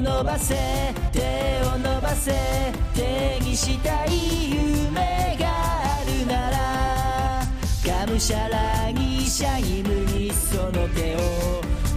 [0.00, 0.54] 伸ばせ
[1.12, 1.20] 手
[1.66, 2.32] を伸ばせ
[2.94, 11.18] 手にしたい夢があるならがむしゃらにシャイムにその手を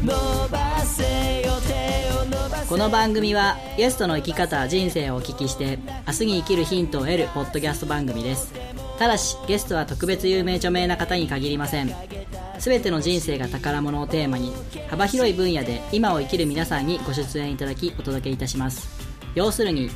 [0.04, 8.54] 伸ばせよ手を伸ばせこの番組はゲストの生き方人生をお聞きして明日に生きるヒントを得るポッドキャスト番組です。
[9.00, 12.23] ただしゲストは特別有名著名な方に限りません。
[12.60, 14.54] 全ての人生が宝物をテーマに
[14.90, 19.04] 幅広い分野で今を生きる皆さんにご出演いただきお届けいたします。
[19.36, 19.90] 要するに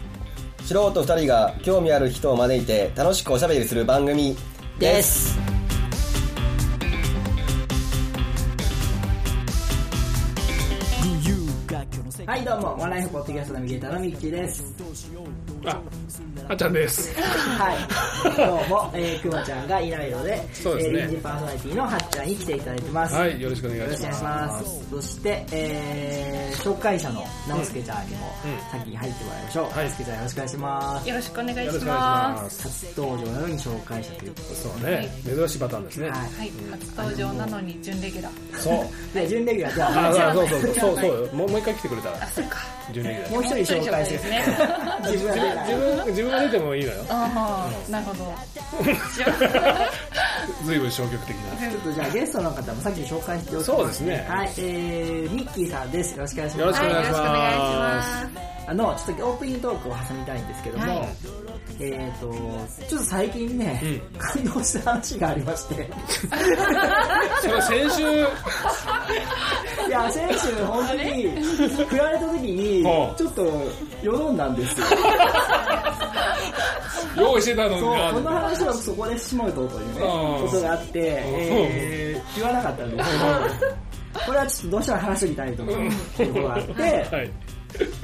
[0.63, 4.35] 素人2人が興味ある人を招いて楽しくおしゃべりする番組
[4.79, 5.46] です
[12.37, 14.63] はいどうもワンライフポッドキャストナビゲーターのミッキーです
[15.65, 15.81] あ、
[16.49, 17.11] あっちゃんです。
[17.19, 17.77] はい
[18.37, 24.29] 今日も、えー、くまちゃんがいないのでそうですねえー臨時パーソナリティのはっちゃんに来ていただいてますはい、よろしくお願いしよろしくお願いしま。
[24.29, 24.89] ますす。
[24.91, 29.63] そして、えー、紹介者の直輔ちゃんにもうん先に入ってもらいましょう。
[29.65, 31.09] はい直輔ちゃんよろしくお願いします。
[31.09, 32.63] よろしくお願いします。
[32.63, 36.09] 初登場なのに紹介者というこそうね、珍しいパターンですね。
[36.09, 36.29] はい。
[36.29, 36.37] す。
[36.37, 38.59] はい、初登場なのに準レギュラー。
[38.59, 39.13] そう。
[39.13, 41.33] で、準レギュラーじゃあ、あ、そうそうそう、そうそうよ。
[41.33, 42.57] もうもう一回来てくれたらあ、、そっか。
[42.93, 44.45] 準レギュラーもう一人紹介してですね。
[45.03, 47.03] 自分自分、自分が出てもいいのよ。
[47.09, 48.33] ああ、なるほど。
[50.63, 51.69] 随分消極的な。
[51.69, 53.65] ちょっとじゃあゲストの方もさっき紹介しておきます。
[53.65, 56.15] そうですねはい、えー、ミッキーさんです。
[56.15, 56.59] よろしくお願いします。
[56.59, 58.07] よろしくお願いしはいよろしくお願いします。
[58.69, 61.07] あの、ちょっとオープニングトークを挟みたいんですけども、はい
[61.79, 62.31] えっ、と、
[62.87, 65.89] ちょっと最近ね、感動した話がありまして、
[67.41, 68.01] それ先週、
[69.87, 71.27] いや、先週本当に、
[71.87, 72.83] 振られた時に
[73.15, 73.43] ちょっと、
[74.01, 74.87] よどんだんですよ。
[77.17, 80.47] 用意してたのそう、このが、話はそこでしまうとというね、うん。
[80.47, 83.09] ことがあって、えー、言わなかったんです。
[83.11, 87.31] けど、これはちょっとどうしても話しておきたいということがあって、はい。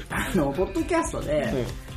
[0.09, 1.53] あの、ポッドキャストで、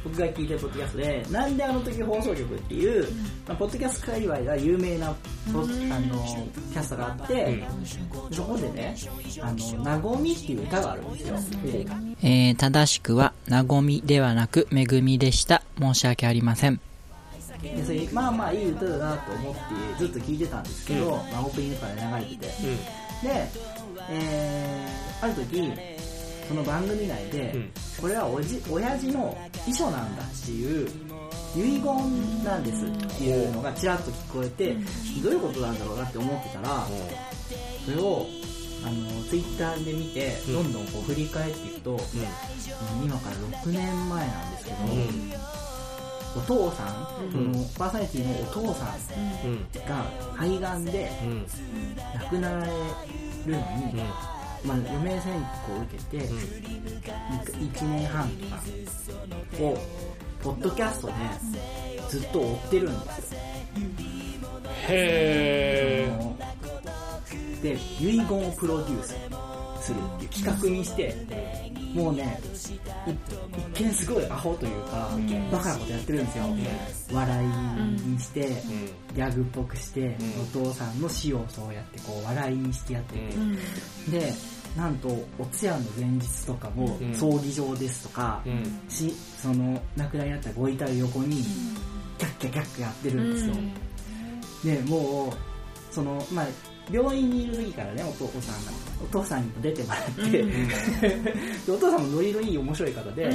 [0.07, 3.09] 僕が聞いてるポッドキャストで、なんであの時放送局っていう、
[3.49, 5.13] まあ、ポッドキャスト界隈が有名な
[5.53, 5.69] ポ、あの、
[6.73, 7.65] キャストがあって、
[8.31, 8.97] そこでね、
[9.43, 11.37] あの、なごみっていう歌があるんですよ。
[12.23, 15.63] えー、正しくは、なごみではなく、めぐみでした。
[15.81, 16.81] 申し訳ありません。
[17.63, 19.61] でそれまあまあいい歌だなと思って
[19.99, 23.49] ずっと聴いてたんですけど、まあ、オープニングから流れてて、で、
[24.11, 25.96] えー、ある時
[26.49, 27.71] その番組内で、うん。
[28.01, 29.37] これはおじ親父の
[29.67, 30.89] 遺書なんだっていう
[31.57, 34.75] 遺言なんですっていうのがちらっと聞こえて、
[35.23, 36.87] どういうことなんだろうなって思ってたら、
[37.85, 38.27] それを
[38.85, 41.99] あのツイッターで見て、どんどんこう振り返っていくと、
[43.03, 44.77] 今から6年前なんですけど、
[46.37, 48.89] お父さん、そのパーソナリティのお父さん
[49.47, 49.67] うん。
[49.89, 51.47] が肺がんでうん。
[52.21, 52.73] 亡くなられる
[53.53, 53.59] の
[53.93, 54.03] に、
[54.67, 55.33] まあ、余命宣
[55.67, 56.25] 告を受けて、
[57.55, 59.79] 1年半とかを、
[60.43, 61.13] ポッドキャストで
[62.09, 63.41] ずっと追ってるんですよ。
[64.89, 66.09] へ
[67.63, 69.15] で、遺言をプロデュース
[69.81, 71.15] するっていう企画にして、
[71.95, 72.39] もうね、
[73.07, 73.13] い
[73.79, 75.09] 一見すごいアホというか、
[75.51, 76.45] バカなことやってるんですよ。
[77.13, 77.47] 笑い
[78.07, 78.49] にして、
[79.15, 80.17] ギャグっぽくして、
[80.55, 83.15] お父さんの死をそうやってこう笑いにしてやって
[84.11, 84.33] て、で、
[84.77, 88.91] なんと、お通夜の前日とかも、ん葬儀場ですとか、うん。
[88.91, 91.43] し、その、亡くなりになったご遺体を横に、
[92.19, 93.55] キャッキャキャッキャやってるんですよ。
[94.65, 96.47] で、もう、その、まあ、
[96.91, 98.73] 病院にいる時からね、お父さんが、
[99.03, 100.43] お父さんにも出てもらって、
[101.67, 103.31] でお父さんもノリのいい面白い方で、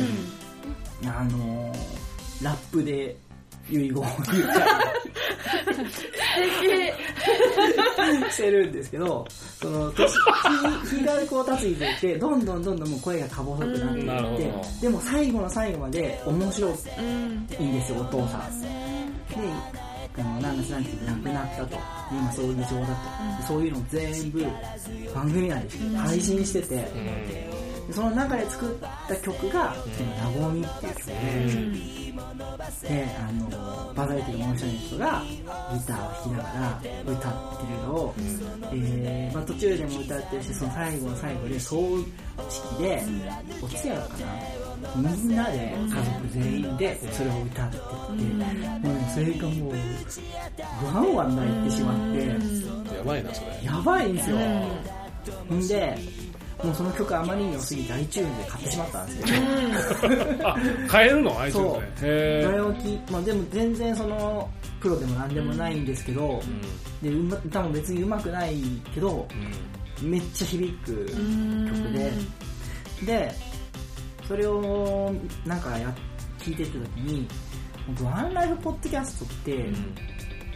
[1.06, 2.02] あのー
[2.41, 3.16] ラップで
[3.69, 4.16] 遺言を言っ
[7.95, 9.25] たりしてるんですけど、
[9.61, 10.07] その、年
[10.99, 16.75] 日がこう経つにつれて、どんどんどんどんもう声がか細くなっていって、でも最後の最後まで面白いい
[17.63, 18.61] いんですよ、お父さん。
[20.16, 21.67] で、あの、何月何日で亡くなったと。
[21.67, 21.78] で
[22.11, 22.66] 今葬儀場だ
[23.39, 23.47] と。
[23.47, 24.45] そういうのを全部
[25.13, 26.88] 番組内で配信してて、
[27.91, 28.75] その中で作っ
[29.08, 30.09] た曲が、その、
[30.41, 32.00] なごみっていう曲で、
[32.87, 38.16] で、あの、バラエティの面白い人がギターを弾きながら歌ってるのを、
[38.73, 41.97] えー、まあ途中でも歌ってるし、その最後の最後で葬
[42.49, 43.03] 式で、
[43.61, 44.61] お通夜かな。
[44.96, 49.75] みんなで家族全員でそれを歌ってって、もうねそれがもう、
[50.85, 53.47] ワンワン泣いてしまって、やばいな、それ。
[53.63, 54.37] やばいんですよ。
[55.53, 55.97] んで、
[56.63, 60.55] もうその曲あまりに良すぎて iTunes で買ってしまったんですけど、 あ、
[60.91, 64.49] 変えるの ?iTunes そうそれまあでも全然その、
[64.79, 66.41] プロでも何でもないんですけど、
[67.02, 68.61] でうま歌も別に上手くない
[68.93, 69.28] けど、
[70.02, 71.16] めっちゃ響く曲
[71.93, 72.11] で、
[73.05, 73.35] で、
[74.28, 75.13] それを
[75.46, 75.93] なんかや
[76.40, 77.28] 聞いてた時に
[77.87, 79.66] 僕ワンライフポッドキャストって、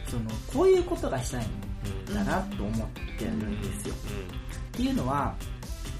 [0.07, 0.23] その
[0.53, 2.87] こういうことがしたいんだなと思っ
[3.17, 5.35] てるんですよ、っていうのは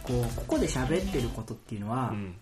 [0.08, 2.36] こうここで喋ってることっていうのは、うん。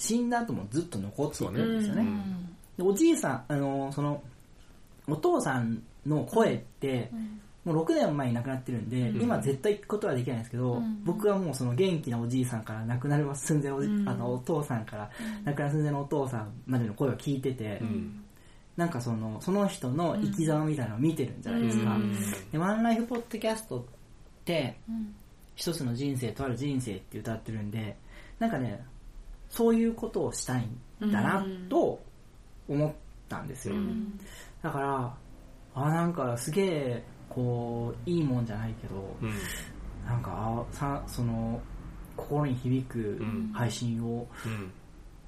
[0.00, 2.02] 死んだ後もずっと残ってるんですよね。
[2.02, 4.22] うんでおじいさんあのその
[5.06, 7.10] お父さんの声って、
[7.64, 15.10] もう6年前に亡くなってるんで、今絶対聞くことはできないんですけど、僕はもうその元気なおじいさんから亡くなる寸前のおじ、あのお父さんから
[15.44, 18.24] 亡くなる寸前のお父さんまでの声を聞いてて、うん。
[18.76, 21.98] なんかそのその人の生き様みたいなのを見てるんじゃないですか、
[22.52, 23.82] でワンライフポッドキャストっ
[24.44, 24.80] て、
[25.60, 27.94] 一つの人生とある人生って歌ってるんで
[28.38, 28.82] なんかね
[29.50, 30.66] そういうことをしたい
[31.04, 32.02] んだなと
[32.66, 32.92] 思っ
[33.28, 33.74] たんですよ、
[34.62, 35.14] だから
[35.74, 39.32] あなんかすげえこういいもんじゃないけど、うん。
[40.06, 41.60] なんかあさその
[42.16, 43.50] 心に響くん。
[43.52, 44.72] 配信をうん。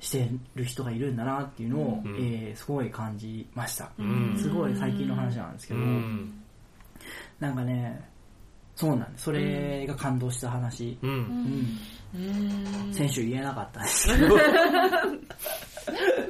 [0.01, 2.17] してる人がいるんだなっていうのを、うん。
[2.17, 4.37] えーすごい感じました、ん。
[4.41, 6.43] すごい最近の話なんですけど、うん。
[7.39, 8.12] なんかね
[8.75, 9.25] そうなんです。
[9.25, 11.79] それが感動した話、うん。
[12.15, 12.93] うん。
[12.93, 14.09] 先週言えなかったんです。
[14.09, 14.37] け ど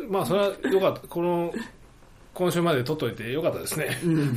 [0.08, 1.08] まあそれはよかった。
[1.08, 1.52] この
[2.34, 4.00] 今週まで撮っといてよかったですね。
[4.04, 4.34] うん。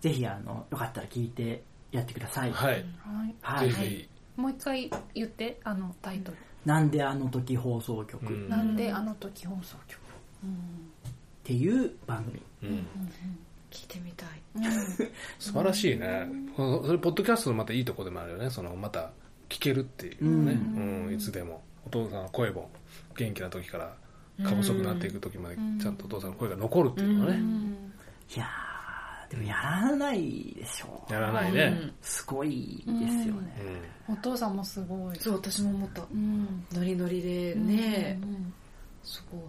[0.00, 2.84] ぜひあのよかったら聞いてやってください、はい。
[3.40, 3.70] はい。
[3.70, 4.08] ぜひ。
[4.36, 8.24] もう一回言ってあのタイトル、なんであの時放送局。
[8.24, 8.48] っうん。
[8.48, 10.00] なんであの時放送局。
[11.44, 12.86] ていう番組、うん
[13.72, 14.28] 聞いてみたい。
[15.38, 16.28] 素晴らしいね。
[16.56, 18.50] それポッドキャストのまたいいとこでもあるよね。
[18.50, 19.10] そのまた
[19.48, 21.14] 聞けるっていうね、うん。
[21.14, 21.62] いつでも。
[21.84, 22.70] お父さんの声も
[23.16, 23.92] 元気な時から
[24.44, 27.42] 過細くなっていく時までちゃんとお父さんの声が残るっていうのはね、
[28.34, 35.16] いやーでもやらないでしょやらないね、すごいですよね、お父さんもすごい。
[35.18, 36.02] そう私も思った。
[36.02, 36.64] うん。
[36.72, 38.18] ノリノリでね。
[38.22, 38.54] うん
[39.02, 39.40] すごい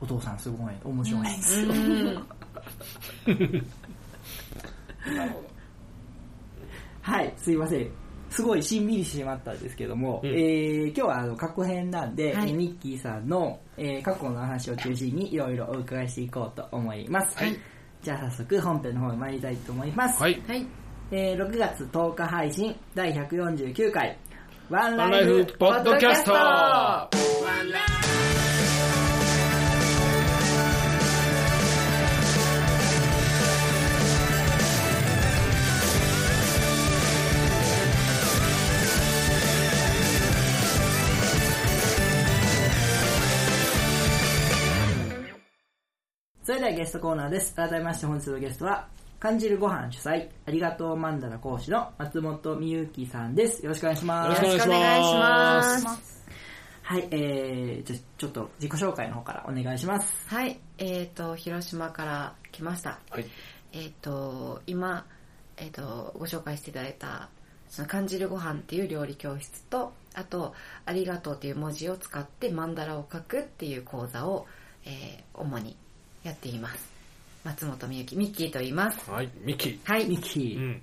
[0.00, 1.60] お父さんすごい面白いです。
[1.60, 1.66] よ、
[5.16, 5.42] なるほ
[7.02, 7.90] はいすいません。
[8.30, 10.30] すごいしんみりしてしまったんですけども、うん。
[10.30, 12.52] えー今日はあの過去編なんで、はい。
[12.52, 17.56] ミッキーさんの、えー過去の話を中心にいろいろお伺いしていこうと思います、はい。
[18.02, 20.42] じゃあ早速本編の方に参りたいと思います、どはい。
[20.46, 20.66] はい。
[21.10, 24.18] えー6月10日配信第149回
[24.68, 27.97] ワンワンライフポッドキャスト
[46.48, 47.54] それではゲストコーナーです。
[47.54, 48.88] 改めまして本日のゲストは、
[49.20, 53.62] 感じるご飯主催、ありがとうマンダラ講師の松本美ゆきさんです。
[53.62, 54.42] よろしくお願いします。
[54.42, 56.24] よろしくお願いします
[56.84, 60.26] はい、えー、じゃちょっと自己紹介の方からお願いします。
[60.26, 63.26] はいえっ、と広島から来ましたはい
[63.74, 65.04] えっ、と今
[65.58, 67.28] えっ、とご紹介していただいた
[67.68, 70.54] その感じるご飯っていう料理教室とあと
[70.86, 74.46] ありがとうっていう文字を使ってマンダラを書くっていう講座を、
[74.86, 75.76] えー主に
[76.28, 76.92] やっています。
[77.44, 79.10] 松本美幸ミッキーと言います。
[79.10, 80.06] はいミキはい。
[80.06, 80.82] ミキー、うん。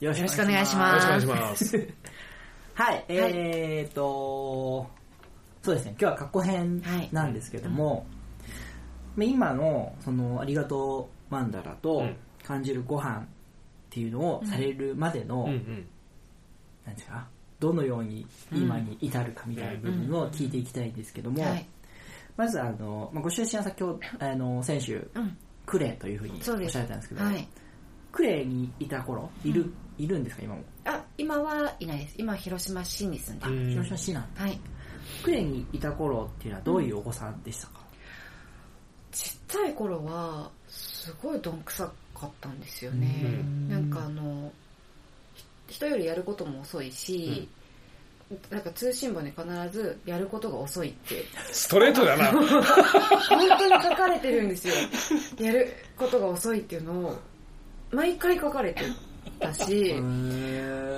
[0.00, 1.12] よよろしくお願いしよます。
[1.12, 1.88] ろしくお願いします。
[2.74, 4.86] はい、えーと、
[5.62, 8.06] そうですね、今日は過去編なんですけども、
[9.16, 12.16] まあ今の、その、ありがとうマンダラとうん。
[12.44, 13.24] 感じるご飯っ
[13.90, 15.86] ていうのをされるまでの、うんうん。
[16.84, 17.26] なんですか、
[17.58, 21.66] どのように今に至るかみたいな部分を聞いていきたいんですけども、はい
[22.36, 25.36] まずあの、まあ、ご出身は先ほど、あの、先週、うん。
[25.64, 26.72] クレイというふうにおっそうです。
[26.72, 27.48] しゃってたんですけど、はい。
[28.12, 30.62] クレイにいた頃、いる、いるんですか、今も？
[30.84, 32.14] あ今はいないです。
[32.18, 34.42] 今は広島市に住んであ、る、広島市なんだ。
[34.42, 34.60] はい。
[35.24, 37.80] クレイにいた頃っていうのはどういうお子さんでしたか、
[39.12, 43.68] ちっちゃい頃はすごいどんくさかったんですよね、うん。
[43.68, 44.52] なんかあの
[45.68, 47.48] ひ人よりやることも遅いし、
[48.50, 51.24] なんか通信簿に必ずやることが遅いって。
[51.52, 52.26] ストレートだな。
[52.32, 52.48] 本
[53.58, 54.74] 当に書かれてるんですよ。
[55.38, 57.18] やることが遅いっていうのを
[57.92, 58.82] 毎回書かれて
[59.38, 59.94] たし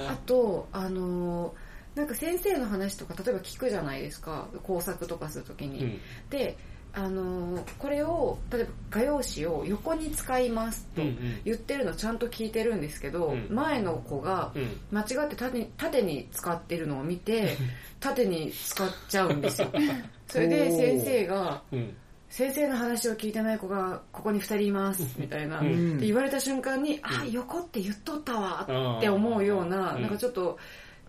[0.08, 1.54] あとあの
[1.94, 6.00] なんか先生の話とか例えば聞くじゃないですか工作とかするときに、うん。
[6.30, 6.56] で
[6.94, 11.40] あのこれを例えば画用紙を横に使いますとうんうん。
[11.44, 13.48] 言ってるのちゃんと聞いてるんですけど、うん。
[13.50, 14.80] 前の子がうん。
[14.90, 17.56] 間違って縦に縦に使ってるのを見て
[18.00, 19.68] 縦に使っちゃうんですよ。
[20.28, 21.96] それで先生がうん。
[22.30, 25.98] 先生の話を聞いてない子がここに2人いますみたいな、うん。
[25.98, 30.02] で言われた瞬間に、あ横って言っとったわって思うような、うん。
[30.02, 30.58] なんかちょっと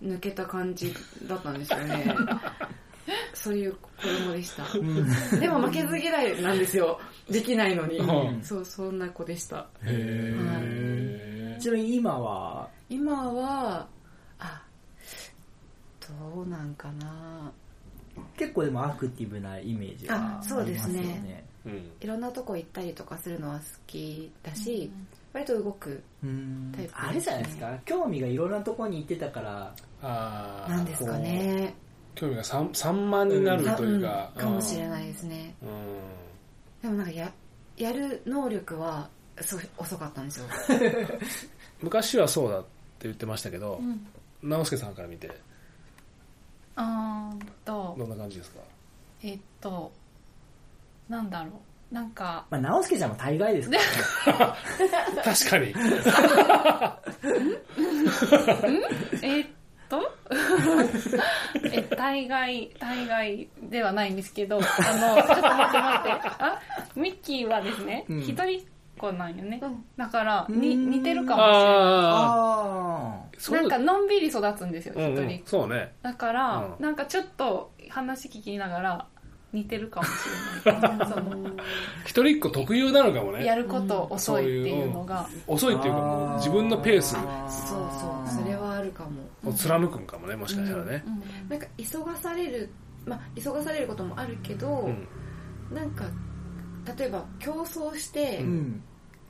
[0.01, 0.93] 抜けた感じ
[1.27, 2.15] だったんですよね
[3.33, 3.79] そういう子
[4.25, 4.65] 供でした、
[5.39, 6.99] でも負けず嫌いなんですよ。
[7.29, 8.43] できないのに、うん。
[8.43, 9.67] そうそんな子でした。
[9.83, 13.87] へちなみに今は、今は
[14.39, 14.61] あ
[16.01, 17.51] どうなんかな。
[18.35, 21.45] 結構でもアクティブなイメージはありあますよそうですね。
[21.65, 21.91] うん。
[22.01, 24.91] いろんなとこ行ったりとかするのは好きだし、
[25.33, 26.71] 割と動くうん。
[26.75, 26.97] タイプね。
[26.97, 27.77] あれじゃないですか？
[27.85, 31.73] 興味がいろんなところに行ってたから、なんですかね
[32.19, 34.41] 興味が散散漫になるというか、うん。
[34.41, 35.55] かもしれないですね。
[35.61, 35.69] うん。
[36.81, 37.31] でもなんかや
[37.77, 39.07] やる能力は
[39.41, 40.45] そう遅かったんですよ。
[41.81, 42.67] 昔はそうだって
[43.03, 44.05] 言ってましたけどうん。
[44.49, 45.31] 直輔さんから見て。
[46.75, 47.95] あーっと。
[47.97, 48.59] どんな感じですか？
[49.23, 49.91] えっと
[51.07, 51.93] なんだろう。
[51.93, 52.45] なんか。
[52.51, 53.77] まあ、直輔ちゃんも大概ですか
[54.31, 54.47] ら。
[54.47, 54.53] ね。
[55.23, 55.73] 確かに。
[59.23, 59.45] えっ
[59.89, 60.01] と
[61.65, 66.29] え大概大概ではないんですけどあのちょっと待って待って。
[66.39, 66.61] あ
[66.95, 68.19] ミッキーはですねうん。
[68.21, 68.63] 一人っ
[68.97, 69.85] 子なんよね、うん。
[69.97, 70.61] だからうん。
[70.61, 71.53] に似てるかもしれ
[73.53, 73.61] ない。
[73.61, 75.43] なんかのんびり育つんですようんう一人。
[75.43, 75.93] ん、そうね。
[76.01, 76.83] だから、うん。
[76.83, 79.07] なんかちょっと話聞きながら
[79.51, 80.11] 似てるかもし
[80.65, 81.09] れない。
[81.09, 81.51] その
[82.05, 83.45] 一人っ子特有なのかもね。
[83.45, 87.13] やること遅いっていうのが、遅いっていうかもう自分のペース。
[87.13, 89.49] そうそうそれはあるかも。
[89.49, 91.03] を貫くんかもねもしかしたらね。
[91.05, 91.49] うん。
[91.49, 92.69] なんか急がされる
[93.05, 95.75] まあ急がされることもあるけど、うん。
[95.75, 96.05] なんか
[96.97, 98.83] 例えば競争してーうん。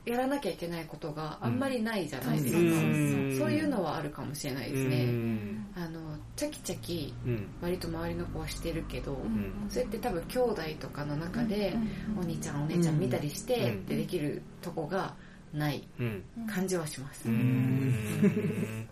[0.06, 3.36] やらなきゃいけないことがあんまりないじゃないですか、うん。
[3.38, 5.66] そういうのはあるかもしれないですうね、ん。
[5.76, 6.00] あの
[6.36, 7.46] チャキチャキうん。
[7.60, 9.66] 割と周りの子はしてるけど、ん。
[9.68, 11.74] それって多分兄弟とかの中で、
[12.18, 13.86] お兄ちゃんお姉ちゃん見たりして、うん。
[13.86, 15.14] でできるとこが
[15.52, 16.22] ないうん。
[16.48, 18.88] 感じはします、うん。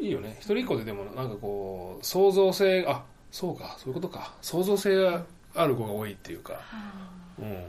[0.00, 0.36] いいよね。
[0.40, 4.34] 一人っ子ででもなんかこう創造性あそうかそういうことか。
[4.40, 5.24] 創造性が
[5.54, 6.54] ある子が多いっていうか。
[6.54, 7.13] うん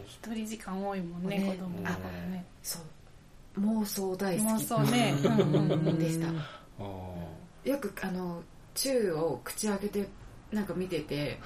[0.06, 1.52] 一人時間多いもんねね。
[1.52, 3.62] 子供だからねそう。
[3.62, 5.32] 妄想大好妄き想ね、うん。
[5.40, 5.72] うん。
[5.72, 5.98] うん。
[6.00, 6.32] でした、あ
[7.64, 8.44] よくあの
[8.74, 10.08] 宙を口開けて
[10.52, 11.40] なんか見てて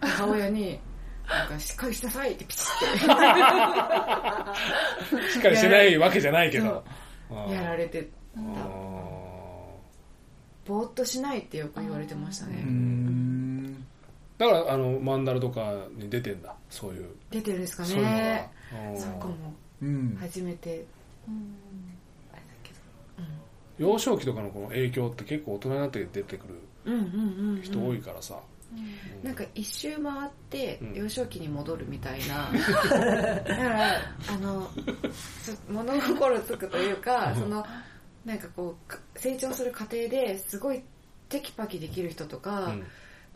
[0.00, 0.78] 母親に
[1.28, 3.06] 「なんかしっかりしなさい」ってピチって。
[3.06, 3.08] ー
[5.30, 6.84] しっかりしてないわけじゃないけど。
[7.50, 8.40] やられてあ
[10.66, 12.62] ぼーっとしないってよく言われてましたね。
[12.64, 12.70] うん。
[12.70, 13.17] ー
[14.38, 16.54] だからあのマンダラとかに出てんだ。
[16.70, 17.08] そういう。
[17.30, 18.48] 出てるんですかね。
[18.92, 19.00] うん。
[19.00, 19.34] そうかも。
[19.82, 20.16] うん。
[20.20, 20.86] 初めて。
[21.26, 21.54] うん。
[22.32, 22.72] あれだけ
[23.78, 28.38] 幼少期とかのこの影響って結構大人になって出てくる人多いからさ、
[29.22, 30.94] なんか一周回ってうん。
[30.94, 33.94] 幼少期に戻るみたいな、 だから
[34.28, 34.70] あの
[35.42, 37.66] そ物心つくというかその
[38.24, 40.82] なんかこうか成長する過程ですごい
[41.28, 42.74] テキパキできる人とか、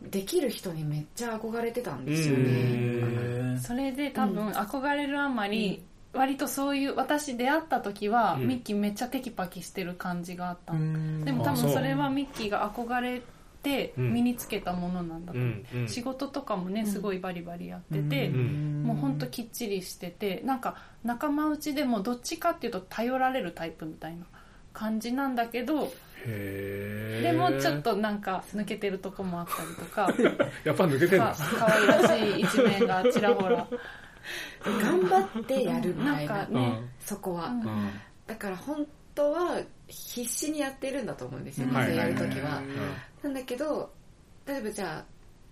[0.01, 5.83] できる人にめっちゃ憧れてたんですよね、それで多分憧れるあまり、
[6.13, 8.47] 割とそういう私出会った時は、うん。
[8.47, 11.25] ミッキーめっちゃテキパキしてる感じがあったの、うん。
[11.25, 13.21] でも多分それはミッキーが憧れ
[13.63, 14.13] てうん。
[14.13, 15.39] 身につけたものなんだと。
[15.39, 15.81] 思う、うん。
[15.81, 15.87] うん。
[15.87, 18.83] 仕事とかもねすごいバリバリやってて、ん。
[18.83, 24.25] もうほんときっちりしててなんか仲間内でもどっちかっていうと頼られるタイプみたいな
[24.71, 25.91] 感じなんだけど
[26.25, 30.09] でもちょっとなんか抜けてるとこもあったりとか。
[30.63, 33.67] やっぱ抜けてんだかかわいらしい一面がちらほら。
[34.65, 37.91] 頑張ってやるみたいななんかねそこは、うん。
[38.25, 42.75] だから本当は必死にやってるんだと思うんですようんね、やる時は、うん。
[43.23, 43.93] なんだけど
[44.45, 45.05] 例えばじゃあ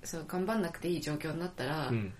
[0.04, 2.14] そう頑張んなくていい状況になったら、うん。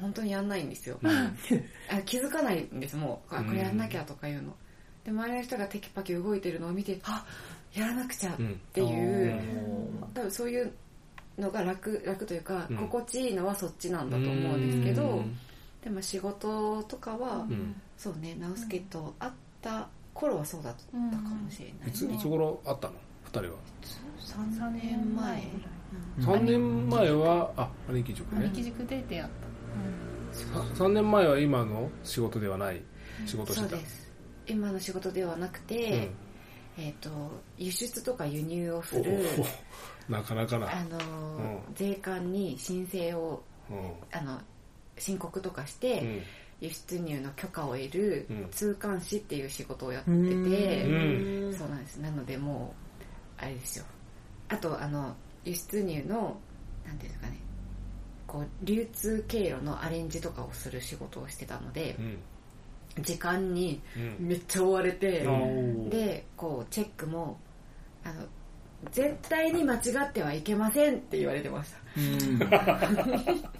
[0.00, 1.10] 本当にやんないんですよ、うん。
[1.90, 3.36] あ気づかないんですもう。
[3.36, 4.56] これやんなきゃとかいうの、
[5.04, 7.24] で周りの人がテキパキ動いてるのを見てあ
[7.74, 8.36] やらなくちゃっ
[8.72, 9.40] ていう、
[10.14, 10.72] 多分そういう
[11.38, 12.76] のが楽楽というか、うん。
[12.76, 15.36] 心地いいのはそっちなんだと思うんですけど、うん。
[15.82, 17.74] でも仕事とかは、うん。
[17.96, 20.96] そうね直輔と会った頃はそうだったか
[21.34, 22.94] もしれないね、いついつ頃あったの？
[23.24, 23.56] 二人は。
[24.20, 25.42] 3年前
[26.20, 28.46] 3年前はあ兄貴塾ね。
[28.46, 29.30] 兄貴塾で出会っ
[30.76, 32.80] た、3年前は今の仕事ではない
[33.26, 33.70] 仕事してた？
[33.70, 34.12] そうです。
[34.46, 36.10] 今の仕事ではなくて、
[36.76, 37.10] えっ、と
[37.56, 39.26] 輸出とか輸入をすうんる
[40.08, 40.70] おなかなかな。
[40.70, 41.74] あのー、うん。
[41.74, 43.92] 税関に申請をうん。
[44.12, 44.40] あの
[44.98, 46.22] 申告とかして、うん。
[46.60, 48.48] 輸出入の許可を得るうん。
[48.50, 51.54] 通関士っていう仕事をやってて、うん。
[51.56, 51.96] そうなんです。
[51.98, 52.74] なのでも
[53.40, 53.84] うあれですよ。
[54.48, 55.14] あとあの
[55.44, 56.36] 輸出入の
[56.86, 57.38] なんていうんですかね。
[58.26, 62.18] こう流通経路のアレンジとかをする仕事をしてたのでうん
[63.00, 64.26] 時間にうん。
[64.28, 65.90] めっちゃ追われて、うん。
[65.90, 67.38] でこうチェックも
[68.04, 68.14] あの
[68.92, 71.78] 絶対に間違ってはいけませんって言われてました。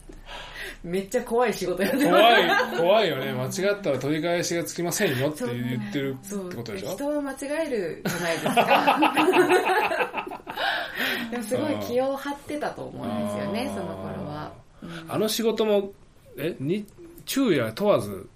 [0.83, 3.33] めっちゃ怖い仕事やってま怖い怖いよね。
[3.33, 6.91] 間違ったら取り返しがつきませんよって言ってるってことでしょ？
[6.93, 7.37] 人は間違
[7.67, 10.43] えるじゃないですか。
[11.31, 15.93] でもすごい気を張ってたと思うんですよねその頃は、うんあの仕事も
[16.37, 16.85] えに
[17.25, 18.29] 昼夜問わずうん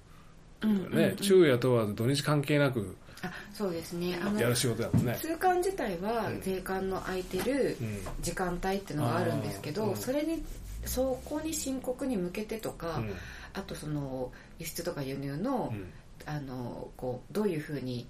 [0.66, 4.18] ね、昼夜問わず土日関係なくあそうですね。
[4.22, 5.16] あのやる仕事だもんね。
[5.20, 7.98] 通関自体は税関の空いてるうん。
[8.20, 9.96] 時間帯っていうのがあるんですけど、うん。
[9.96, 10.44] それに
[10.84, 13.12] そこに申告に向けてとか、うん。
[13.54, 15.92] あとその輸出とか輸入の,、うん。
[16.26, 18.06] あのこうどういうふうに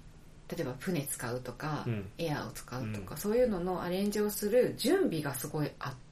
[0.49, 2.11] 例えば船使うとか、うん。
[2.19, 3.17] エアーを使うとか、うん。
[3.17, 6.08] そういうののアレンジをする準備がすごいあって、うん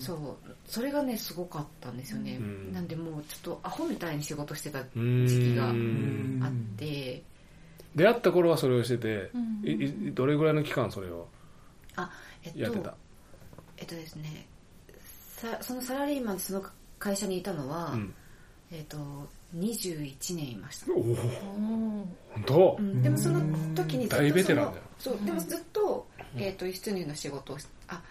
[0.00, 0.18] そう
[0.66, 2.72] それがねすごかったんですよね、うん。
[2.72, 5.26] なんでもうちょっとアホみたいに仕事してた時うん。
[5.26, 6.40] 期がうん。
[6.42, 7.22] あって、
[7.94, 9.62] 出会った頃はそれをしてて、うん。
[9.64, 9.72] い
[10.08, 11.26] いどれぐらいの期間それを？
[11.96, 12.10] あ
[12.42, 12.94] えっとやってた、
[13.78, 14.46] えっとですね
[15.36, 16.64] さそのサラリーマンでその
[16.98, 18.14] 会社にいたのは、うん、
[18.72, 18.96] えっと
[19.56, 21.00] 21年いました、おお。
[21.00, 21.14] うん。
[21.14, 23.40] 本当、うん、でもその
[23.74, 24.82] 時にずっとその大ベテランだよ。
[24.98, 28.02] そうでもずっと,、えっと輸出入の仕事をしあ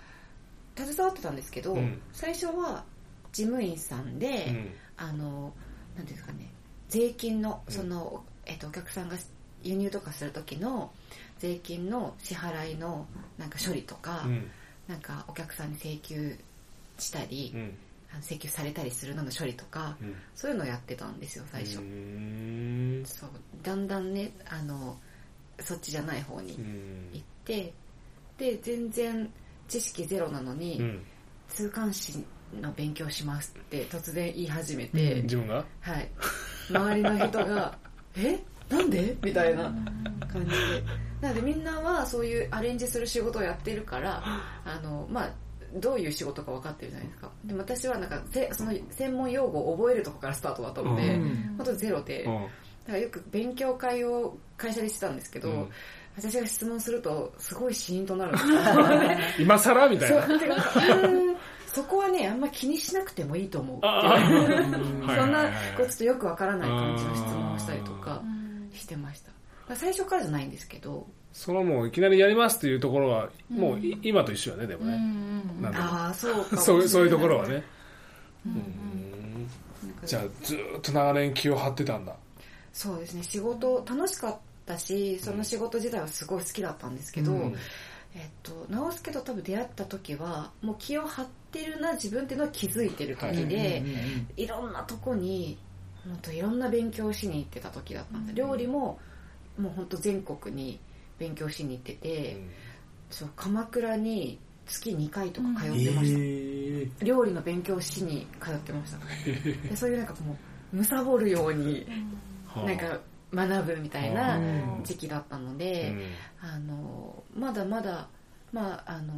[0.75, 2.01] 携わってたんですけど、うん。
[2.11, 2.83] 最初は
[3.31, 4.69] 事務員さんで、うん。
[4.97, 5.53] あの
[5.95, 6.49] なんていうんですかね
[6.89, 7.73] 税金のうん。
[7.73, 9.15] その、えっとお客さんが
[9.63, 10.91] 輸入とかする時の
[11.39, 13.05] 税金の支払いの
[13.37, 14.49] なんか処理とか、うん。
[14.87, 16.37] なんかお客さんに請求
[16.97, 17.77] したり、うん。
[18.21, 20.15] 請求されたりするのの処理とか、うん。
[20.35, 21.75] そういうのをやってたんですよ最初、
[23.05, 23.29] そう。
[23.63, 24.97] だんだんねあの
[25.59, 27.09] そっちじゃない方にうん。
[27.13, 27.73] 行って
[28.37, 29.31] で全然
[29.73, 31.01] 知識ゼロなのに、うん。
[31.49, 32.23] 通関士
[32.61, 35.65] の勉強しますって突然言い始めて、自分が？
[35.81, 36.09] はい。
[36.69, 37.77] 周りの人が
[38.17, 38.39] 「え？
[38.69, 39.63] なんで?」みたいな
[40.31, 40.83] 感じで。
[41.21, 44.21] なのでみんなはそういうアレンジする仕事をやってるから
[44.65, 45.29] あのまあ
[45.75, 47.31] どういう仕事か分かってるじゃないですか。
[47.45, 51.55] でも私はなんかせその専門用語を覚えるとこからスタートだったので、うん。
[51.57, 52.41] 本当ゼロで、だか
[52.93, 55.69] らよく勉強会を会社でしてたんですけど、うん
[56.15, 58.31] 私が質問するとすごいシーンとなる。
[58.31, 58.59] んですよ
[59.39, 59.89] 今更？
[59.89, 60.21] みたいな。
[60.27, 60.39] そう
[61.67, 63.79] そこはねあんま気にしなくてもいいと思う。
[63.81, 63.89] そ ん。
[63.91, 68.69] はいなはいこうちょっとよくわからない感じの質問をしたりとかうん。
[68.73, 69.31] してました。
[69.75, 71.07] 最初からじゃないんですけど。
[71.31, 74.99] そのもういきなりやりますっていうところはもうい今と一緒よねでもね、
[75.73, 77.63] ああそうかそういうそういうところはね。
[80.05, 82.15] じゃあずーっと長年気を張ってたんだ。
[82.71, 83.23] そうですね。
[83.23, 84.39] 仕事楽しかった
[84.77, 87.55] しその仕事自体はすごい好きだったんですけど、うん。
[88.15, 93.83] えっと、直すけど多分出会った時はもう気を張ってるな自分っていうのは気づいてる時で、
[94.37, 94.45] い。
[94.45, 95.57] ろんなとこに
[96.07, 98.99] 本当いろんな勉強をしに行ってた時だったんで、料理も
[99.57, 100.79] もう本当全国に
[101.17, 102.37] 勉強しに行ってて、
[103.09, 108.99] そう鎌倉に月2回とか通ってました、料理の勉強をしに通ってました。
[109.69, 110.37] でそういうなんかも
[110.73, 111.87] うむぶるように
[112.45, 112.99] はあなんか
[113.33, 116.49] 学ぶみたいなうん時期だったので、うん。
[116.49, 118.07] あのまだまだ
[118.51, 119.13] まああの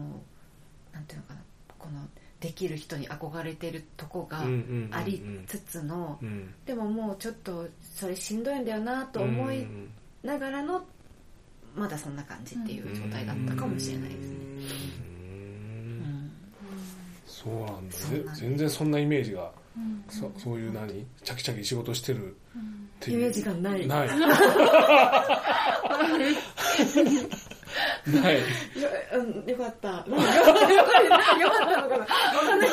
[0.93, 1.41] なんていうのかな
[1.78, 1.99] この
[2.39, 4.95] できる人に憧れてるとこがうんうんうんうん。
[4.95, 6.54] ありつつの、うん。
[6.65, 9.89] でももうちょっとそれしんどいんだよなと思いうん
[10.23, 10.84] ながらの
[11.75, 14.36] まだそんな感じっていう状態だったかもしれないですね、
[16.01, 16.32] うん。
[17.25, 17.73] そうなんだ。
[17.82, 18.41] ねそうなんです。
[18.41, 19.51] 全然そんなイメージが
[20.10, 22.38] そそういう何チャキチャキ仕事してるっ
[22.99, 23.19] ていう。
[23.19, 23.88] イメージがない。
[23.88, 24.10] ない。
[28.08, 28.36] ない。
[28.36, 28.41] よ,、
[29.13, 29.91] うん、よかった。
[29.91, 31.39] なんかよかった。
[31.39, 31.81] よかった。
[31.81, 32.08] のかなわ
[32.45, 32.69] かんない。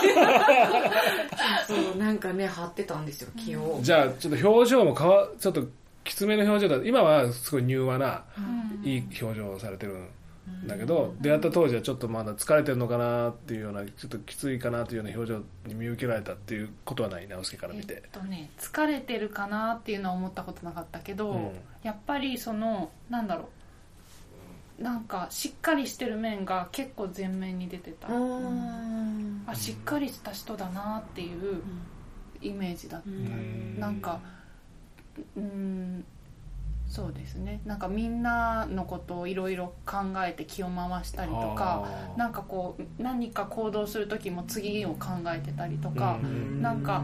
[1.67, 3.79] そうそうなんかね張ってたんですよ気を。
[3.83, 5.67] じゃあちょっと表情も変わちょっと
[6.05, 6.85] きつめの表情だ。
[6.85, 8.23] 今はすごい柔和な、
[8.85, 9.95] いい表情をされてる。
[9.95, 10.09] ん
[10.67, 18.03] だけど、出会った当時はちょっとまだ疲れてるのかなっていうようなちょっときついかなというような表情に見受けられたっていうことはない直輔から見て。
[18.05, 21.51] えっ、とね疲れてるかなっていうのは思ったことなかったけど、うん。
[21.83, 23.49] やっぱりそのなんだろ
[24.79, 24.83] う。
[24.83, 29.45] なんかしっかりしてる面が結構前面に出てた、うん。
[29.47, 31.63] あしっかりした人だなっていう
[32.41, 33.79] イメージだった、ん。
[33.79, 34.21] なんか
[35.37, 36.05] うん
[36.93, 37.63] そうですね。
[37.65, 46.61] なんかみんなのことをいろいろ考えて気を回したりとかなんかこう何か行動する時も次を考えてたりとか、うん。
[46.61, 47.03] なんか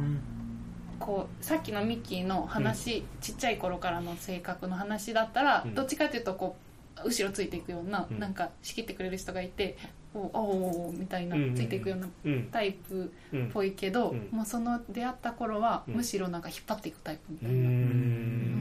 [1.01, 5.75] こうさっきのミッキーの話、ちっちゃい頃からの性格の話だったら、うん。
[5.75, 6.57] どっちかというとこ
[7.03, 8.19] う後ろついていくような、うん。
[8.19, 9.79] なんか仕切ってくれる人がいて
[10.13, 12.49] おおみたいなうんついていくようなうん。
[12.53, 13.47] タイプうん。
[13.47, 14.29] っぽいけど、うん。
[14.33, 15.95] もうその出会った頃はうん。
[15.95, 17.57] むしろなんか引っ張っていくタイプみうたいな。
[17.57, 18.58] ん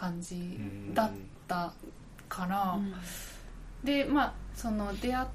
[0.00, 0.58] 感じ
[0.94, 1.10] だっ
[1.46, 1.74] た
[2.28, 2.94] から、うん。
[3.84, 5.26] でまあその出会っ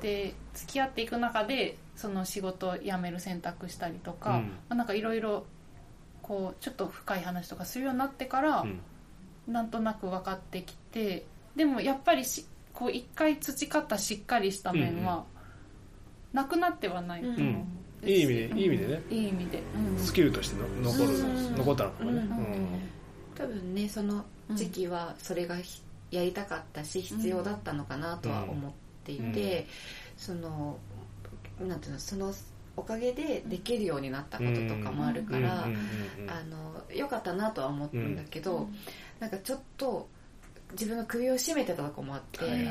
[0.00, 4.42] て付き合っていく中でその仕事を辞める選択したりとか、うん。
[4.42, 5.44] まあ、なんかいろいろ
[6.22, 8.80] こうちょっと深い話とかするようになってから、うん。
[9.48, 15.24] なんとなく分かってきてでもやっぱりしこう一回培ったしっかりした面は
[16.32, 19.02] なくなってはないと思うんですいい意味でいい意味でね。
[19.10, 19.98] いい意味で、うん。
[19.98, 21.56] スキルとしての残るうん。
[21.56, 22.18] 残ったのかもね。
[22.18, 22.92] うん
[23.36, 28.72] 多分ねその時期はそれがひやりたかったし必要だったのかなとは思っ
[29.04, 29.66] ていて、
[30.16, 30.76] その
[31.60, 32.32] なんていうのその
[32.76, 35.66] おかげでできるようになったこととかもあるから、
[36.94, 38.68] 良かったなとは思うんだけど、
[39.20, 40.08] なんかちょっと
[40.72, 42.62] 自分の首を絞めてたとこもあって、はいはい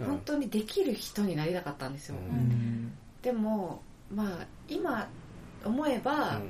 [0.00, 0.06] うん。
[0.06, 2.92] 本当にできる人になりたかったんですよ、うん。
[3.22, 5.08] でもまあ今
[5.64, 6.40] 思えば、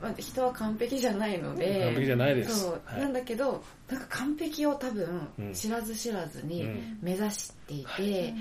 [0.00, 2.60] まあ、人は完璧じゃないので完璧じゃないです。
[2.60, 3.00] そう、はい。
[3.00, 5.52] なんだけどなんか完璧を多分うん。
[5.52, 6.98] 知らず知らずにうん。
[7.02, 8.34] 目指していて、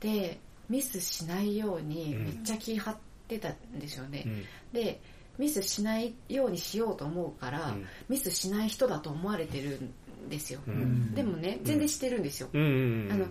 [0.00, 0.38] で
[0.68, 2.24] ミスしないようにうん。
[2.24, 2.96] めっちゃ気張っ
[3.28, 4.44] てたんですよね、うん。
[4.72, 5.00] で
[5.38, 7.86] ミスしないようにしようと思うから、うん。
[8.08, 9.80] ミスしない人だと思われてる
[10.26, 11.14] んですよ、うん。
[11.14, 12.62] でもね全然してるんですよ、うん。
[12.62, 12.68] うん。
[13.06, 13.12] うん。
[13.12, 13.26] あの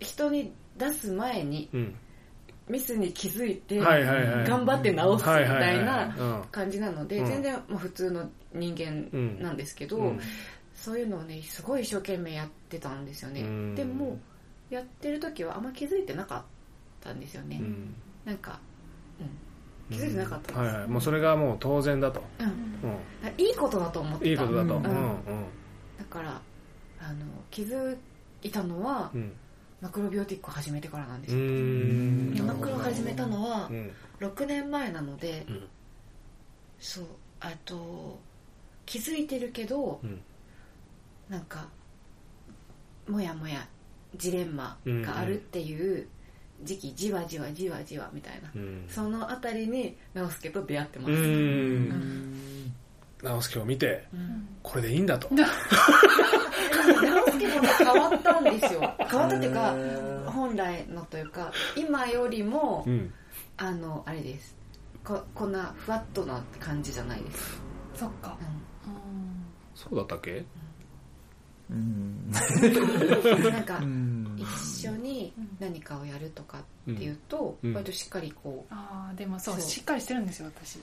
[0.00, 1.94] 人に出す前にうん
[2.68, 7.26] ミスに気づいて頑張って直すみたいなうん感じなのでうん。
[7.26, 9.08] 全然もう普通の人間
[9.42, 10.20] なんですけど、うん。
[10.74, 13.74] そういうのをねすごい一生懸命やってたんですよね、うん。
[13.74, 14.18] でも
[14.70, 16.42] やってる時はあんま気づいてなかっ
[17.00, 17.94] たんですよね、うん。
[18.24, 18.58] なんか、
[19.20, 20.88] うん、気づいてなかったんです、はいはい。
[20.88, 22.22] もうそれがもう当然だと。
[22.40, 22.46] うん。
[22.46, 22.50] う
[23.38, 24.24] いいことだと思ってた。
[24.24, 24.74] んいいことだと。
[24.76, 24.82] うん。
[24.82, 26.40] だから
[27.00, 27.96] あの気づ
[28.42, 29.32] いたのは、うん
[29.84, 31.34] マクロビオティックを始めてからなんです
[32.42, 33.90] マクロを始めたのはうん。
[34.18, 35.68] 6年前なので、うん。
[36.80, 37.04] そう
[37.38, 38.18] あと
[38.86, 40.22] 気づいてるけどうん。
[41.28, 41.68] なんか
[43.06, 43.68] もやもや
[44.16, 46.08] ジレンマがあるっていう
[46.62, 48.86] 時期、じわじわじわじわみたいな、うん。
[48.88, 52.74] そのあたりに直輔と出会ってます、ううんん
[53.24, 54.48] 直輔を見てうん。
[54.62, 55.28] これでいいんだと。
[55.34, 55.44] 直
[57.32, 58.80] 輔も変わったんですよ。
[59.10, 59.76] 変わったっていうか
[60.30, 63.12] 本来のというか今よりも、うん。
[63.56, 64.54] あのあれです。
[65.04, 67.60] ここんなふわっとな感じじゃないです、
[67.94, 68.36] そっか。
[68.40, 68.44] う
[69.74, 70.44] そうだったっけ？
[71.70, 71.76] うん。
[71.76, 74.36] ん、なんかうん。
[74.38, 77.74] 一緒に何かをやるとかっていうと、うん。
[77.74, 79.62] 割としっかりこう、ああでもそうそう。
[79.62, 80.78] しっかりしてるんですよ私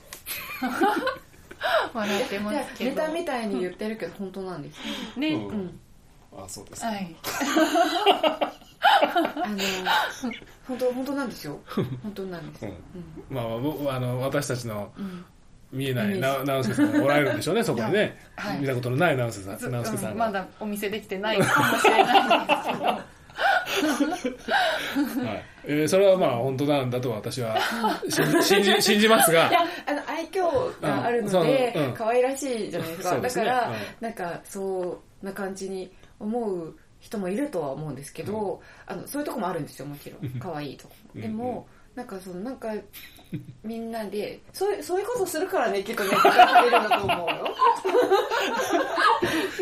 [1.94, 2.90] 笑ってますけど。
[2.90, 4.78] ネタみたいに言ってるけど本当なんです
[5.18, 5.48] ね、うん。
[5.48, 5.80] うん。
[6.36, 7.14] あそうですはい。
[9.44, 9.58] あの
[10.66, 11.60] 本当本当なんですよ。
[12.02, 12.74] 本当なんです、ううん。
[12.74, 12.78] ん。
[13.30, 15.24] まあ僕あの私たちのうん。
[15.72, 18.18] 見えないな直輔さんがおられるんでしょうねそこにね。
[18.36, 18.58] はい。
[18.58, 22.84] 見たことのない直輔さずん直輔さうんんまがだお見せできてないかもしれないんですけど。
[25.26, 27.56] はいえーそれはまあ本当なんだと私は
[28.42, 29.48] 信じ信じますが。
[29.48, 33.14] いやあの愛嬌があるのうんで、可愛らしいじゃないですか。
[33.16, 33.20] ね。
[33.22, 33.74] だから、うん。
[34.00, 40.30] なんかそんな感じに思う人もいるとは思うんですけど、あのそういうとこもあるんですよもちろん。
[40.38, 41.20] 可愛いとこうん。
[41.20, 42.72] でも、なんかそのなんか
[43.64, 47.48] みんなでそういうそういうことするからねきっとね聞かされるんだと思うよ。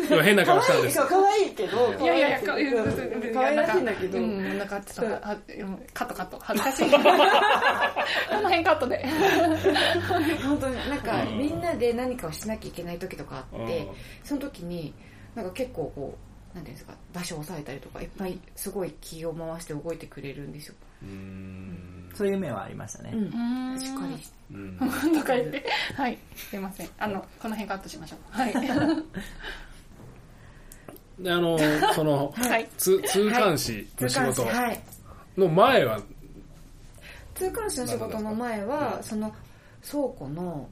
[0.09, 5.37] 今変な顔したんです可愛いいけどいやいやいやか可愛いらしいんだけど、うんなんかちょっとは
[5.93, 6.39] カットカット。
[6.41, 6.91] 恥ずかしい。
[6.91, 7.03] この
[8.43, 9.05] 辺カットで
[10.43, 13.95] 本当になんかみんなで何かをしなきゃいけない時とかあって、うん。
[14.23, 14.93] その時に
[15.35, 16.17] なんか結構こ
[16.53, 20.75] うなんていうんですか場所を押さえたりとかいっぱいすごい気を回して動いてくれるんですよ、
[22.13, 23.11] そういう面はありましたね。
[23.13, 24.77] うん、しっかりしてうん。
[24.77, 24.85] と
[25.25, 26.17] か言ってはい。
[26.35, 26.89] すいません。
[26.97, 28.19] あのこの辺カットしましょう。
[28.31, 28.53] はい。
[31.19, 31.57] であの
[31.93, 32.67] そのはい。
[32.77, 34.45] 通通関士の仕事。
[34.45, 34.81] はい。
[35.37, 35.99] の前は？
[37.35, 39.03] 通関士の仕事の前は、うん。
[39.03, 39.33] その
[39.89, 40.69] 倉庫の、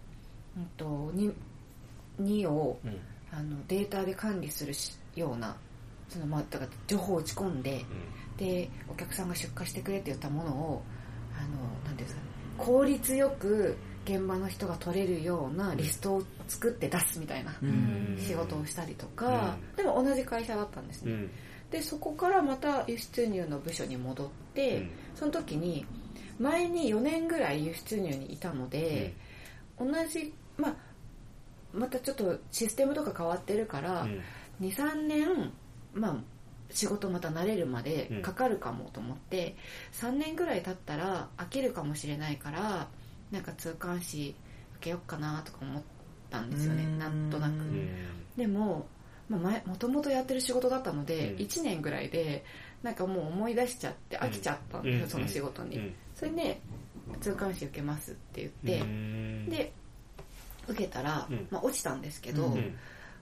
[0.57, 1.33] うん、と 2,
[2.21, 2.99] 2をうん。
[3.31, 5.55] あのデータで管理するしような
[6.09, 7.85] その、まあ、だから情報を打ち込んで、
[8.39, 10.81] でお客さんが出荷してくれって言ったものを
[11.37, 11.47] あの
[11.85, 18.17] なんていうんですかね効率よく現場の人が取れるようなリストを作って出すみたいなうん。
[18.17, 21.29] 仕事をしたりとか、でも同じ会社だったんですね、うん。
[21.69, 24.89] でそこからまた輸出入の部署に戻って、うん。
[25.15, 25.85] その時に
[26.39, 29.13] 前に4年ぐらい輸出入にいたので、
[29.77, 30.75] 同じ、まあ、
[31.73, 34.21] またちょっとシステムとか変わってるから、うん。
[34.61, 35.51] 23年、
[35.93, 36.17] まあ、
[36.71, 39.55] 仕事また慣れるまでかかるかもと思って、
[39.93, 42.87] 3年ぐらい経ったら飽きるかもしれないから
[43.31, 44.35] なんか通関士
[44.75, 45.83] 受けようかなとか思っ
[46.29, 46.83] たんですよね。
[46.83, 46.99] うん。
[46.99, 47.51] なんとなく。
[47.51, 47.89] うん。
[48.37, 48.87] でも
[49.29, 51.37] まあ前もともとやってる仕事だったので、うん。
[51.37, 52.43] 1年ぐらいで
[52.83, 55.09] なんかもう思い出しちゃって飽きちゃったんですよ、うん。
[55.09, 55.93] その仕事に、うん。
[56.15, 56.61] それで
[57.21, 59.49] 通関士受けますって言って、うん。
[59.49, 59.73] で
[60.67, 61.47] 受けたら、うん。
[61.49, 62.75] まあ、落ちたんですけど、うん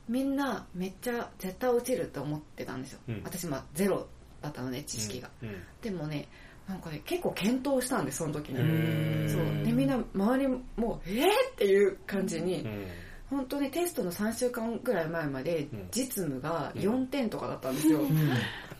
[0.08, 3.22] みんなめっちゃ絶対落ちると思ってたんですよ、うん。
[3.24, 4.08] 私まあゼロ
[4.42, 6.28] だったので知識が、うんでもね
[6.68, 8.60] なんかね結構検討したんですその時に。
[8.60, 9.66] うんそう。
[9.66, 12.88] でみんな周りもえーっていう感じに、うん。
[13.30, 15.88] 本当にテストの3週間ぐらい前までん。
[15.92, 18.32] 実務が4点とかだったんですよ、うん。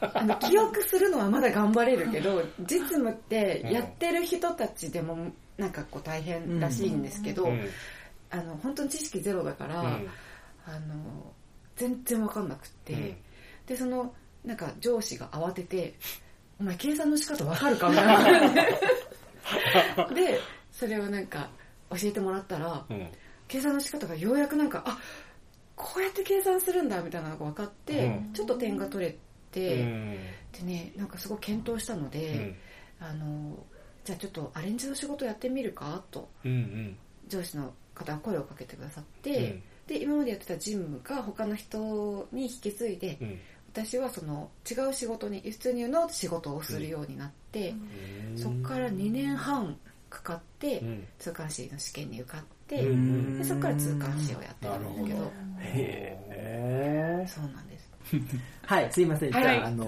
[0.02, 7.62] あの記憶するのはまだ頑張れるけど実務ってやってる人たちでもなんかこう大変らしいんですけど、うん。
[8.30, 10.10] あの本当に知識ゼロだから、うん
[10.68, 11.34] あの
[11.78, 13.18] 全然わかんなくって、うん。
[13.66, 15.96] でそのなんか上司が慌てて
[16.60, 18.56] 「お前計算の仕方わかるか?」みたい
[19.96, 20.08] な。
[20.14, 20.40] でで
[20.72, 21.50] それをなんか
[21.90, 23.08] 教えてもらったらうん。
[23.48, 25.00] 計算の仕方がようやくなんかあ
[25.78, 28.34] こうやって計算するんだみたいなのが分かって、うん。
[28.34, 29.16] ちょっと点が取れう
[29.52, 30.12] て、ん。
[30.52, 32.56] でねなんかすごい検討したので、
[33.00, 33.58] あの
[34.04, 36.98] じゃあちょっとアレンジの仕事やってみるかとうんうん。
[37.30, 43.40] 上司の方が声をかけてくださって、うんで今までやってた事務が他の人に引き継いで、うん。
[43.74, 47.76] 私はその違う仕事に輸出入の仕事をするようになって、
[48.36, 49.78] そこから2年半
[50.10, 51.08] かかって、うん。
[51.20, 53.38] 通関士の試験に受かって、うん。
[53.38, 55.32] でそこから通関士をやってるんですけどど。
[55.60, 57.26] へえ。
[57.28, 57.88] そうなんです。
[58.66, 59.32] はいすいません。
[59.32, 59.86] じゃあ,、はいあの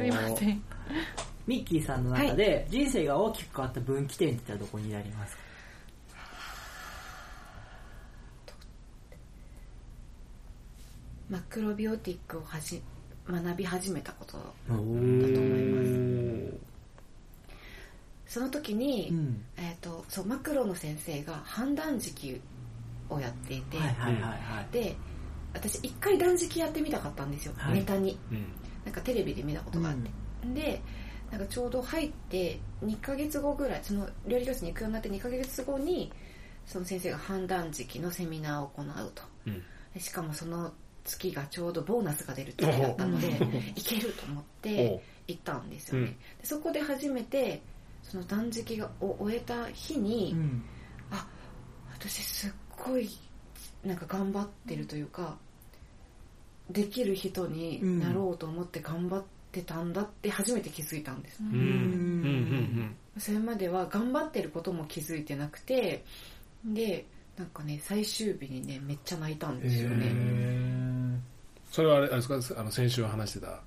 [1.48, 5.49] ミッキーさんの中で人生が大きく変わった分岐点ってどこになりますか？
[11.30, 12.82] マクロビオティックをはじ
[13.28, 16.70] 学び始めたことだおと思います。
[18.26, 19.44] その時に、うん。
[19.58, 22.42] えー、とそうマクロの先生が判断時期
[23.10, 24.74] をやっていて、はいはいはいはい。
[24.74, 24.96] で
[25.54, 27.76] 私一回断食やってみたかったんですよ、はい。
[27.76, 28.18] ネタに。
[28.32, 28.46] うん。
[28.86, 30.10] なんかテレビで見たことがあって、
[30.54, 30.82] で
[31.32, 36.12] なんかちょうど入って2ヶ月後ぐらいその料理教室に行くようになって2ヶ月後に
[36.66, 39.24] その先生が判断時期のセミナーを行うと。
[39.46, 39.64] うん。
[39.94, 40.72] でしかもその
[41.10, 43.28] 月がちょうどボーナスが出る月だったので
[43.76, 46.14] 行けると思って行ったんですよね、うん。
[46.14, 47.62] でそこで初めて
[48.04, 50.64] その断食がを終えた日に、うん。
[51.12, 51.28] あ
[51.92, 52.52] 私すっ
[52.86, 53.10] ごい
[53.84, 55.38] なんか頑張ってるというか
[56.70, 61.50] できる人になろうと思って頑張ってたんだって初めて気づいたんです、うん。
[61.50, 61.58] うん。
[61.58, 63.22] うん。
[63.22, 66.04] それまでは頑張ってることも気づいてなくて
[66.64, 67.06] で
[67.40, 70.12] なんかね最終日にねめっちゃ泣いたんですよね、
[71.72, 72.60] それはあれあれですか？
[72.60, 73.62] あの先週話してた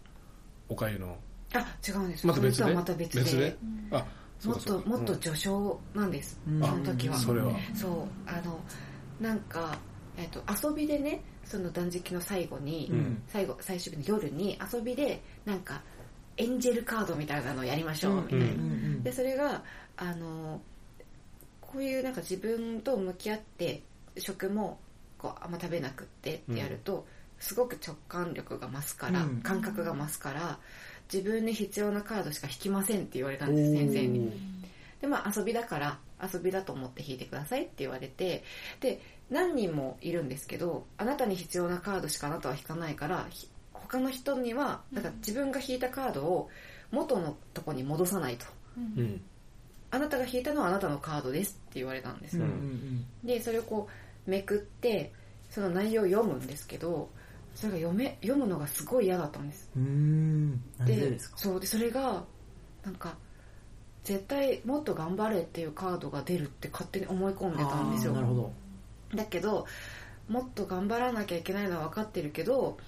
[0.68, 1.16] おかゆの。
[1.54, 2.26] あ違うんです。
[2.26, 2.62] また別で？
[2.62, 3.20] それとはまた別で。
[3.24, 3.56] 別で？
[3.92, 4.06] あ
[4.38, 6.60] そうもっともっと序章なんです、うん。
[6.60, 7.54] その時は、あそれは。
[7.74, 7.90] そう。
[8.26, 8.60] あの
[9.20, 9.78] なんか、
[10.18, 13.22] えっと遊びでねその断食の最後に、うん。
[13.26, 15.80] 最後最終日の夜に遊びでなんか
[16.36, 19.02] エンジェルカードみたいなのをやりましょうみたいな、うん。
[19.02, 19.62] でそれが
[19.96, 20.60] あの
[21.72, 23.82] こういうなんか自分と向き合って
[24.18, 24.78] 食も
[25.18, 27.06] こうあんま食べなくってってやると、
[27.38, 29.40] すごく直感力が増すから、うん。
[29.40, 30.58] 感覚が増すから
[31.12, 34.32] 自分に必要なカードしか引きませんって言われたんです先生に。
[35.00, 38.44] でまあ遊びだから遊びだと思って引いてくださいって言われて
[38.80, 46.48] で何人もいるんですけどあなたに必要なカードしかあなたは引かないからひ他の人にはなんか自分が引いたカードを
[46.92, 48.46] 元のとこに戻さないと。
[48.78, 49.20] うん
[49.92, 52.36] あなたが引いたのはあなたのカードですって言われたんです。
[52.38, 53.04] よ、うん。
[53.22, 53.88] でそれをこ
[54.26, 55.12] うめくって
[55.50, 57.10] その内容を読むんですけど
[57.54, 59.70] それが読め読むのがすごい嫌だったんです。
[60.86, 61.36] でですか？
[61.36, 62.24] そうでそれが
[62.84, 63.14] なんか
[64.02, 68.12] 絶対もっと頑張れっていうカードが出るって勝手に思い込んでたんですよ。
[68.12, 68.52] あーなるほど。
[69.14, 69.66] だけど
[70.28, 72.78] もっと頑張らなきゃいけないのは分かってるけど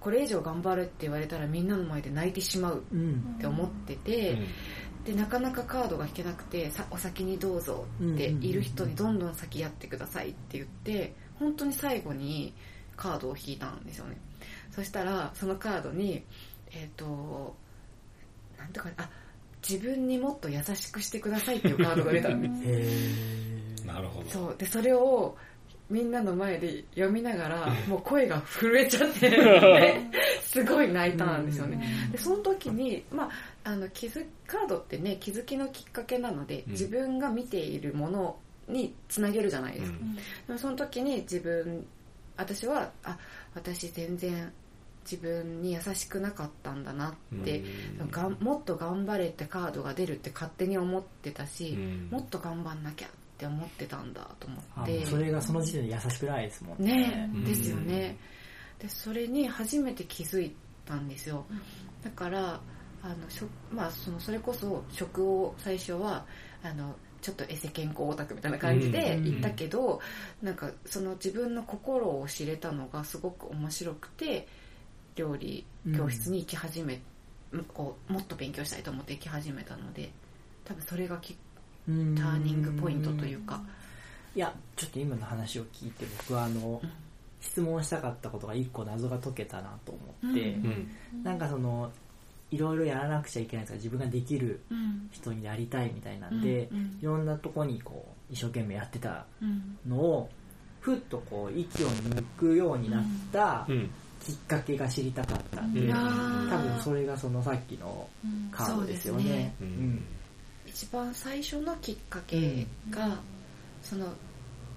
[0.00, 4.38] これ以上頑張るって言われたらみんなの前で泣いてしまううんって思ってて、
[5.04, 12.52] でなかなかカードが引けなくてさお先にどうぞっている人にどんどん先やってくださいって言って本当に最後に
[12.96, 14.18] カードを引いたんですよね。
[14.70, 16.22] そしたらそのカードに
[16.72, 17.56] えっ、と
[18.58, 19.08] なんとかあ
[19.66, 24.28] 自分にもっと優しくしてくださいっていうカードが出たんですへなるほど。
[24.28, 24.56] そう。
[24.58, 25.36] でそれを
[25.90, 30.00] みんなの前で読みながらもう声が震えちゃってで
[30.44, 31.82] すごい泣いたんですよね。
[32.12, 33.30] でその時に、まあ、
[33.68, 36.72] あの気づカードってね気づきのきっかけなので、うん。
[36.72, 39.98] 自分が見ているものにつなげるじゃないですか、
[40.46, 41.86] でもその時に自分
[42.36, 43.18] 私はあ
[43.54, 44.50] 私全然
[45.02, 47.62] 自分に優しくなかったんだなって、
[48.00, 48.10] うん。
[48.10, 52.08] がんもっと頑張れってカードが出るって勝手に思ってたし、うん。
[52.10, 54.98] もっと頑張んなきゃって思ってたんだと思あって。
[54.98, 57.30] もうそれがその時点で優しくないですもんね。
[57.34, 57.44] うん。
[57.44, 58.16] ねですよね。
[58.78, 60.54] でそれに初めて気づい
[60.86, 61.44] たんですよ。
[62.02, 62.60] だから
[63.02, 66.24] あの食、まあ、そのそれこそ食を最初は
[66.62, 69.24] あのちょっとエセ健康オタクみたいな感じでうん。
[69.24, 70.00] 言ったけど、
[70.42, 74.46] なんかその自分の心を知れたのがすごく面白くて
[75.16, 75.64] 料理
[75.96, 77.00] 教室に行き始め、
[77.74, 80.10] こうもっと勉強したいと思って行き始めたので
[80.64, 81.36] 多分それがき
[81.86, 83.60] ターニングポイントというか。
[84.36, 86.90] いやちょっと今の話を聞いて僕はあの、うん。
[87.40, 90.90] 質問したかったことが一個謎が解けたなと思って、うん。
[91.22, 91.90] なんかその
[92.50, 95.08] いろいろやらなくちゃいけないとか自分ができるうん。
[95.10, 96.98] 人になりたいみたいなんで、うんうん。
[97.00, 99.78] いろんなとこにこう一生懸命やってたうん。
[99.86, 100.30] のを
[100.80, 103.90] ふっとこう息を抜くようになったうん。
[104.20, 105.92] きっかけが知りたかったんで、うん。
[105.92, 108.08] 多分それがそのさっきの
[108.50, 109.54] カードですよね。
[109.60, 110.04] うん。
[110.66, 113.18] 一番最初のきっかけが、
[113.82, 114.12] その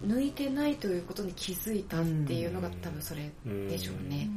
[0.06, 3.30] 抜いてないということに気づいたっていうのが多分それ
[3.68, 4.30] でしょうね。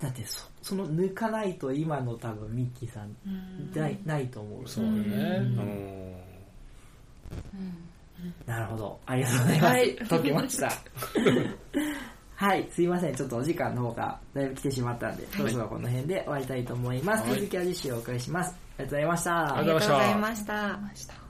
[0.00, 4.68] だってそその抜かないと今の多分ミッキーさんうんないないと思う。
[4.68, 6.14] そうだねうんうん
[8.46, 8.98] なるほど。
[9.04, 9.72] ありがとうございます。
[9.72, 10.72] はい解けました。
[12.36, 13.14] はい、すいません。
[13.14, 17.28] ちょっとお時間の方がだいぶ来てしまったんで、そろそろこの辺で終わりたいと思います。
[17.28, 18.56] はい続きは次週お伺いします。
[18.78, 19.40] ありがとうございました。
[19.40, 21.23] ありがとうございました。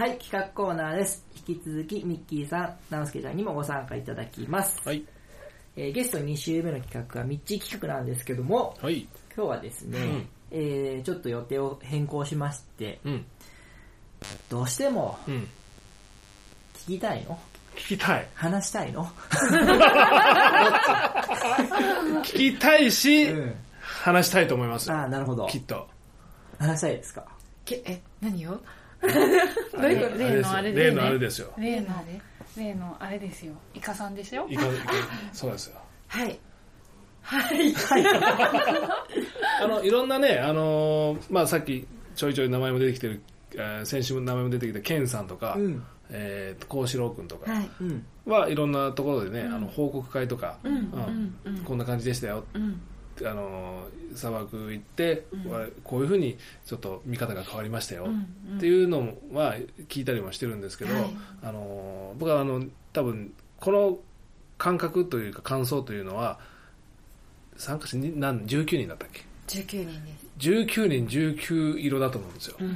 [0.00, 1.26] はい、企画コーナーです。
[1.46, 4.80] 引き続き、ミッキーさん、ナウスケちゃんにもご参加いただきます。
[4.82, 5.04] はい。
[5.76, 9.06] えーゲスト2週目の企画はミッチー企画なんですけども、はい。
[9.36, 10.26] 今日はですね、うん。
[10.52, 13.26] えーちょっと予定を変更しまして、うん。
[14.48, 15.46] どうしてもうん。
[16.86, 17.38] 聞きたいの？
[17.76, 18.26] 聞きたい。
[18.34, 19.04] 話したいの？
[22.24, 23.54] 聞きたいしうん。
[23.82, 24.88] 話したいと思います。
[24.88, 25.46] よああ、なるほど。
[25.48, 25.86] きっと。
[26.58, 27.26] 話したいですか？
[27.66, 28.58] けえ、何を？
[29.78, 31.86] あれ例のあれ例ですねのあれですよ例の
[32.56, 34.46] 例のあれですよイカさんでしょ？
[34.48, 34.92] いかいか
[35.32, 36.38] そうですよはい。
[37.22, 37.72] はい。
[39.62, 43.22] あのいろんなね、あのーまあ、さっきちょいちょい名前も出てきてる、
[43.54, 45.82] えー先週も名前も出てきたケンさんとか、うん。
[46.10, 48.54] えー、幸四郎君とかはい。
[48.54, 50.72] ろんなところでね、あの報告会とか、うん。
[50.72, 51.54] うんうん。
[51.56, 51.64] うん。
[51.64, 52.80] こんな感じでしたようん。
[53.28, 55.50] あのー砂漠行って、うん。
[55.50, 59.54] わこういうふうにちょっと見方が変わりましたよ、うんっていうのは
[59.88, 61.04] 聞いたりもしてるんですけど、はい。
[61.42, 63.98] あのー僕はあの多分この
[64.58, 66.38] 感覚というか感想というのは
[67.56, 70.26] 参加者に何19人だったっけ？19人です。
[70.38, 72.66] 19人19色だと思うんですよ、うん。
[72.66, 72.70] う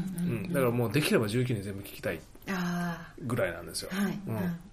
[0.48, 3.96] んだからもうできれば19人全部聞きたいあぐらいなんですよ、あ。
[3.96, 4.18] はい。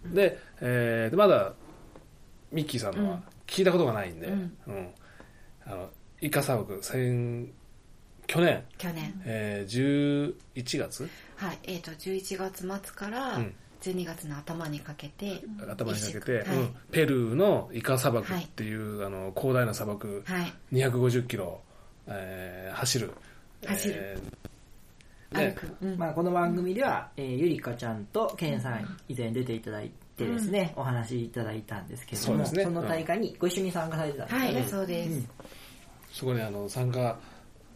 [0.06, 0.14] うん。
[0.14, 1.54] で,、えーでまだ
[2.52, 4.54] ミッキーさんのは聞いたことがないんで、うん。
[4.68, 4.88] うん
[5.72, 5.90] あの
[6.22, 7.52] イカ砂漠先
[8.28, 9.22] 去年、去年。
[9.26, 11.10] えー、11月？
[11.36, 11.60] はい。
[11.64, 20.54] えっと、11月末からうん12月の頭にかけて、頭にかけて、はいうんペルーのイカ砂漠っていう、あの広大な砂漠はい。
[20.72, 21.62] 250キロ、
[22.08, 23.12] えー走る
[23.66, 25.76] 走るえーね歩く。
[25.82, 25.98] うん。
[25.98, 34.62] まあ、この番組では、えーゆりかちゃんとケンさん以前出ていただいてですね、お話しいただいたんですけども、そうですねの大会にご一緒に参加されてたんですね。
[34.62, 35.28] い、そうです。
[36.12, 37.18] うんそこにあの参加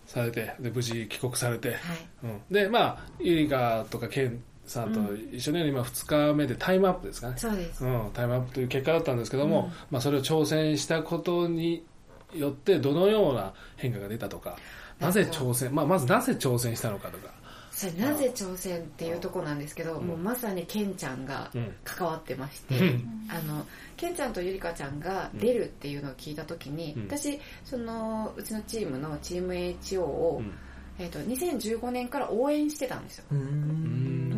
[0.06, 1.78] されてで無事帰国されて、はい。
[2.24, 7.86] うん、でまあゆりかとかケンさんと一緒に今2日目でタイムアップですかね、そうです。
[7.86, 11.86] うん、タイムアップという結果だったんですけども、まあ、それを挑戦したことに
[12.34, 14.58] よってどのような変化が出たとか
[15.00, 17.30] なぜ挑戦、まあ、まずなぜ挑戦したのかとか
[17.76, 21.76] それなぜ挑戦っていうとこなんですけど、もうまさにケンちゃんがうん。
[21.84, 23.28] 関わってまして、うん。
[23.30, 23.66] あの
[23.98, 27.04] ケンちゃんとゆりかちゃんが出るっていうのを聞いた時に、うん。
[27.04, 30.54] 私そのうちのチームのチーム HO を、うん。
[30.98, 33.26] えー、と2015年から応援してたんですよ。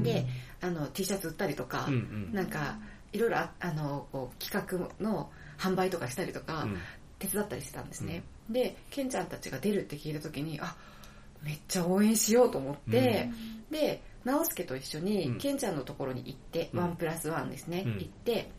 [0.01, 0.25] で
[0.59, 2.33] あの T シャツ売ったりとか、うんうん。
[2.33, 2.79] なんか
[3.13, 6.77] いろいろああのこう企画の販売とかしたりとか、うん。
[7.19, 10.75] 手伝ったりしてたんですね、でケンちゃんたちが出るって聞いた時にあ
[11.43, 13.29] めっちゃ応援しようと思って、
[13.69, 15.37] で直輔と一緒にうん。
[15.37, 16.79] ケンちゃんのところに行って、うん。
[16.81, 17.93] ワンプラスワンですね、うん。
[17.93, 18.51] 行って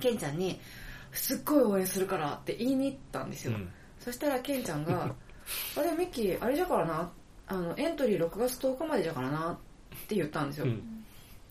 [0.00, 0.58] ケンちゃんに
[1.12, 3.68] 「すっごい応援するから」って言いに行ったんですよ、うん。
[3.98, 5.14] そしたらケンちゃんが
[5.76, 7.12] 「あれミッキーあれじゃからな
[7.46, 11.04] あのエントリー6月10日までじゃからな」って言ったんですよ、うん。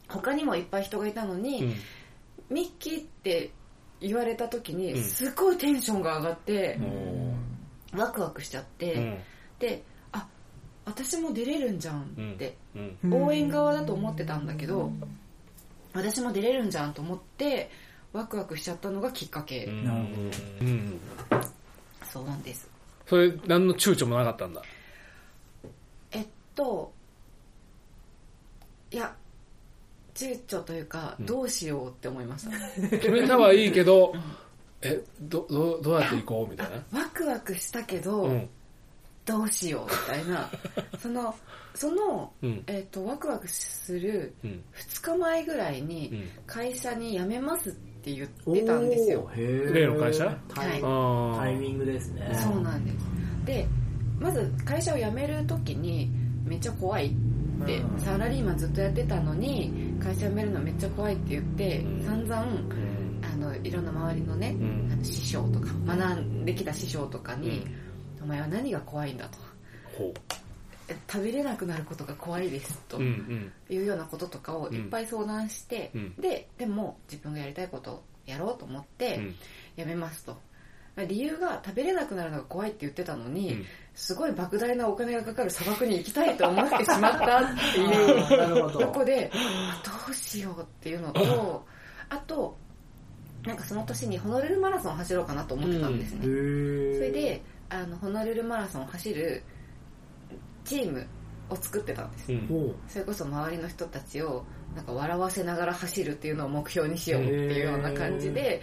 [0.07, 1.75] 他にもいっぱい人がいたのに、うん。
[2.49, 3.51] ミッキーって
[3.99, 5.03] 言われた時にうん。
[5.03, 6.79] すごいテンションが上がって、
[7.93, 9.17] ワクワクしちゃって、うん。
[9.59, 9.96] であ
[10.87, 12.55] 私も出れるんじゃんって、
[13.03, 13.13] うん。
[13.13, 14.89] 応援側だと思ってたんだけど
[15.93, 17.69] 私も出れるんじゃんと思って
[18.13, 19.83] ワクワクしちゃったのがきっかけ、うん。
[19.83, 20.21] なるほ
[20.61, 20.99] うん。
[22.09, 22.69] そうなんです。
[23.05, 24.61] それ何の躊躇もなかったんだ？
[26.11, 26.93] えっと
[28.89, 29.13] いや
[30.15, 31.25] 躊躇というか、うん。
[31.25, 32.51] どうしようって思いました。
[32.97, 34.13] 決めたはいいけど
[34.81, 36.51] えどどどうやって行こう？
[36.51, 36.77] みたいな。
[36.97, 38.49] ワクワクしたけど、うん
[39.27, 40.49] どうしようみたいな。
[40.97, 41.35] その
[41.75, 42.63] その、うん。
[42.65, 44.63] えっとワクワクするうん。
[44.73, 46.23] 2日前ぐらいうにん。
[46.47, 49.29] 会社に辞めますって言っおてたんですよ。
[49.35, 49.73] ーへー。
[49.73, 50.37] 例の会社？
[50.47, 52.31] タイあタイミングですね。
[52.33, 53.05] そうなんです。
[53.45, 53.67] で
[54.19, 56.09] まず会社を辞める時に
[56.45, 57.99] めっちゃ怖いって、うん。
[57.99, 62.05] サラリーマンずっとやってたのに会社辞めるのめっちゃ怖いって言って、うん。
[62.05, 63.21] 散々うん。
[63.21, 64.89] あのいろんな周りのね、うん。
[64.91, 67.86] あの師匠とか学んできた師匠とかに、うん
[68.27, 69.37] お前は何が怖いんだと。
[71.09, 76.13] 食べれなくなることが怖いですというようなこととかをいっぱい相談して、うん。
[76.15, 79.35] ででも自分がやりたいことをやろうと思ってうん。
[79.77, 80.37] 辞めますと、
[81.07, 83.65] 理由が食べれなくなるのが怖いって言ってたのに、うん。
[83.95, 88.79] すごい莫大なお金がかかる砂漠に行きたいと思ってしまったってあいうーなるほど。
[88.79, 91.65] とこであどうしようっていうのと
[92.09, 92.57] あと
[93.45, 99.43] なんかその年にホノルルマラソンを走ろうかなと思ってたんですね、それであのホノルルマラソンを走る
[100.63, 101.05] チーム
[101.49, 102.75] を作ってたんです、うん。
[102.87, 104.45] それこそ周りの人たちを
[104.75, 108.61] なんか笑わせながら走るっていうのを目標にしようっていうような感じで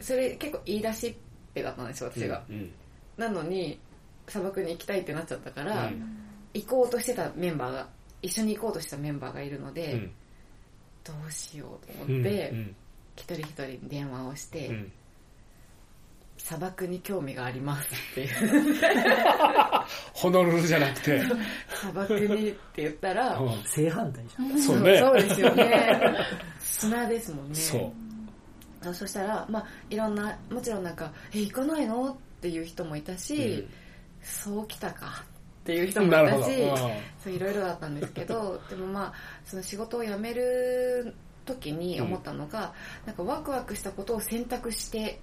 [0.00, 1.14] それ結構言い出しっ
[1.54, 2.72] ぺだったんですよ私が、うん
[3.16, 3.78] なのに
[4.26, 6.18] 砂漠に行きたいってなっちゃったから、うん。
[6.54, 7.88] 行こうとしてたメンバーが
[8.22, 10.12] 一緒に行こうとしたメンバーがいるので、うん。
[11.04, 12.76] どうしようとうん思って、うん。
[13.16, 14.92] 一人一人に電話をして、うん
[16.44, 18.20] 砂漠に興味がありますって。
[18.22, 18.28] いう
[20.12, 21.22] ホノルルじゃなくて。
[21.68, 24.52] 砂漠にって言ったら、う正反対じゃん。
[24.52, 24.98] んそうね。
[24.98, 26.16] そうですよね。
[26.58, 27.54] 砂ですもんね。
[27.54, 28.88] そう。
[28.88, 33.68] あそしたら、まあ、いろんなもちろんなんか「え行かないの?」っていう人もいたし、
[34.20, 35.24] そうきたか
[35.62, 36.76] っていう人もいたしうん。
[37.22, 39.12] そういろいろだったんですけど でもまあ
[39.44, 41.14] その仕事を辞める
[41.44, 42.74] 時に思ったのが、
[43.06, 45.20] なんかワクワクしたことを選択して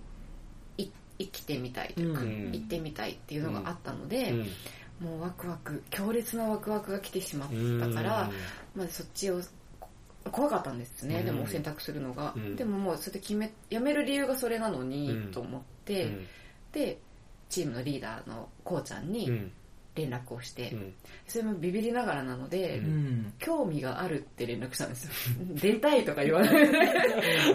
[0.78, 0.90] い
[1.20, 2.52] 生きてみたいというか、うん。
[2.54, 5.08] 行ってみたいっていうのがあったので、うん。
[5.08, 7.50] もうワクワク強烈なワクワクが来てしまっ
[7.80, 8.32] たから、
[8.76, 9.42] まずそっちを
[9.80, 11.26] こ怖かったんですね、うん。
[11.26, 12.56] でも選択するのが、うん。
[12.56, 16.28] でももうそれで決め辞める理由がそれなのに、うんと思って、うん。
[16.72, 17.00] で
[17.50, 19.52] チームのリーダーのこうちゃんにうん
[20.00, 20.94] 連絡をして、うん。
[21.28, 23.34] それもビビりながらなので、う うん。
[23.40, 25.12] 興味があるって連絡したんですよ。
[25.56, 26.50] 出たいとか言わない。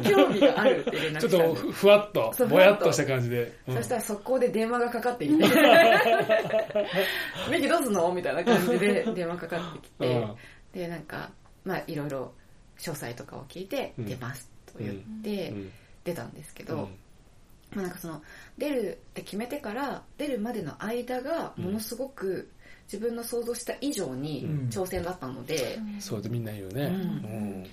[0.02, 3.52] 興味があるって連絡ちょしたんですっとふふわっとぼやっとした感じで。
[3.68, 3.76] うん。
[3.76, 5.44] そしたら速攻で電話がかかってきて
[7.50, 10.34] 「ミキどうすんの?」みたいな感じで 電話かかってきて、うん。
[10.72, 11.30] でなんか
[11.64, 12.32] まあいろいろ
[12.78, 14.06] 詳細とかを聞いてうん。
[14.06, 15.70] 出ますと言ってうん。
[16.04, 16.88] 出たんですけど、うん
[17.74, 18.22] まあ、なんかその
[18.58, 22.50] 出るって決めてから出るまでの間がものすごく
[22.84, 24.68] 自分の想像した以上にうん。
[24.68, 26.82] 挑戦だったので、そうでみんな言うね。
[26.84, 27.66] うん。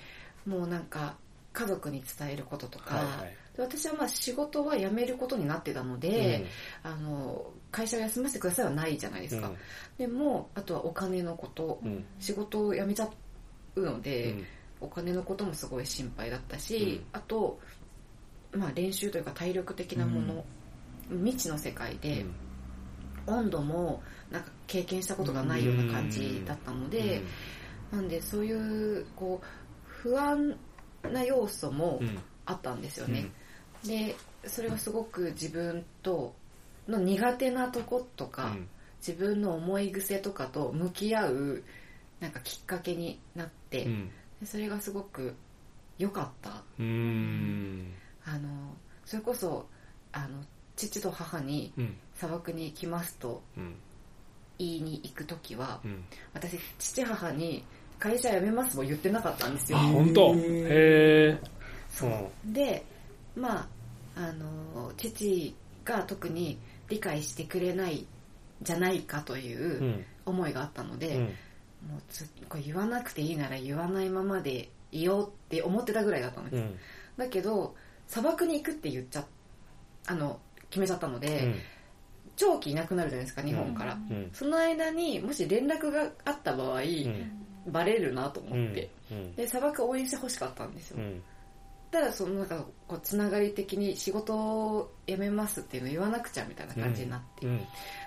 [0.47, 0.51] うん。
[0.59, 1.15] もうなんか
[1.53, 3.35] 家族に伝えることとか、はいはい。
[3.55, 6.45] で私はまあ仕事は辞めることになってたので、
[6.83, 9.55] あの会社を休ませてくださいはないじゃないですか、うん。
[9.97, 12.05] でもあとはお金のこと、うん。
[12.19, 13.09] 仕事を辞めちゃ
[13.75, 14.45] うので、うん。
[14.81, 17.19] お金のこともすごい心配だったし、うん。
[17.19, 17.59] あと、
[18.53, 20.45] まあ、練習というか体力的なもの、
[21.09, 22.25] 未知の世界で、
[23.27, 27.21] 温度もなんか経験したことがないような感じだったので、
[27.91, 29.45] なんでそういうこう
[29.85, 30.57] 不安
[31.03, 32.17] な要素もうん。
[32.45, 33.29] あったんですよね、
[33.85, 36.33] でそれがすごく自分と
[36.87, 38.67] の苦手なとことか、うん。
[38.97, 41.63] 自分の思い癖とかと向き合う
[42.19, 43.87] なんかきっかけになって、
[44.43, 45.35] それがすごく
[45.97, 46.63] 良かった。
[46.79, 47.50] うん
[49.11, 49.67] それこそ
[50.13, 50.41] あの
[50.77, 51.97] 父と母にうん。
[52.15, 53.75] 砂漠に行きますとうん。
[54.57, 56.01] 言いに行く時はうん。
[56.33, 57.61] 私父母に
[57.99, 59.79] 会社辞めますも言ってなかったんですよ。
[59.79, 60.33] あ本当？
[60.33, 61.39] へえ
[62.45, 62.85] で
[63.35, 63.67] まあ
[64.15, 65.53] あの父
[65.83, 66.57] が特に
[66.87, 68.05] 理解してくれない
[68.61, 70.05] じゃないかといううん。
[70.25, 71.23] 思いがあったので、うん。
[71.23, 76.77] もうずこれ言わなくていいなら言わないままでいようって思ってたぐらいだったんです、うん。
[77.17, 77.75] だけど
[78.11, 79.25] 砂漠に行くって言っちゃ
[80.05, 80.37] あの
[80.69, 81.55] 決めちゃったので、
[82.35, 84.29] 長期いなくなるじゃないですか日本から、うん。
[84.33, 87.31] その間にもし連絡があった場合、うん。
[87.71, 89.35] バレるなとうん思って、うん。
[89.35, 91.23] で砂漠応援してほしかったんですよ、うん
[91.91, 97.61] ったらそのなんかこうつながり的に仕事を辞めますっていうの言わなくちゃみたいな感じになって、うん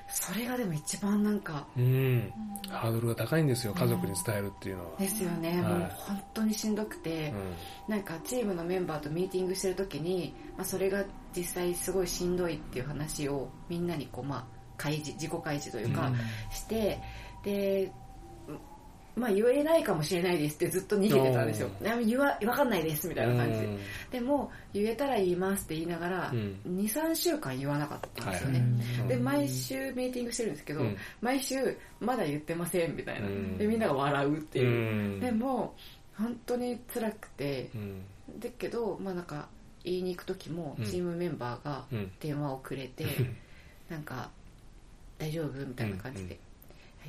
[0.07, 2.31] それがでも一番なんかうん。
[2.69, 5.59] ハードルが高いんですよ家族に伝えるっていうのは、ですよね、はい。
[5.63, 7.33] もう本当にしんどくて、
[7.89, 11.05] なんかチームのメンバーとミーティングしてる時に、まあ、それが
[11.35, 14.45] 実際すごいしんどいっていう話をみんなにこう、まあ、
[14.77, 16.13] 開示自己開示というか、
[16.51, 17.01] して
[17.43, 17.91] で
[19.17, 21.71] まあ言えないかもしれないですってずっと逃げてたんですよ。
[21.81, 21.85] お。
[21.85, 23.61] いや言わ、わかんないですみたいな感じ。
[23.61, 23.67] で。
[23.67, 23.79] うん。
[24.11, 26.59] でも、言えたら言いますって言いながら、うん。
[26.67, 28.65] 2、3週間言わなかったんですよね。
[28.99, 29.09] はい。
[29.09, 30.97] で、毎週ミーティングしてるんですけど、うん。
[31.21, 31.55] 毎週、
[32.01, 33.29] まだ言ってませんみたいな。
[33.29, 33.57] うん。
[33.57, 35.15] で、みんなが笑うっていう。
[35.15, 35.21] うん。
[35.21, 35.77] でも、
[36.17, 38.03] 本当に辛くて、うん。
[38.41, 39.49] だけど、まあなんか、
[39.85, 42.11] 言いに行く時もうん、チームメンバーがうん。
[42.19, 43.07] 電話をくれて、
[43.89, 44.31] なんか、
[45.19, 46.39] 大丈夫みたいな感じで、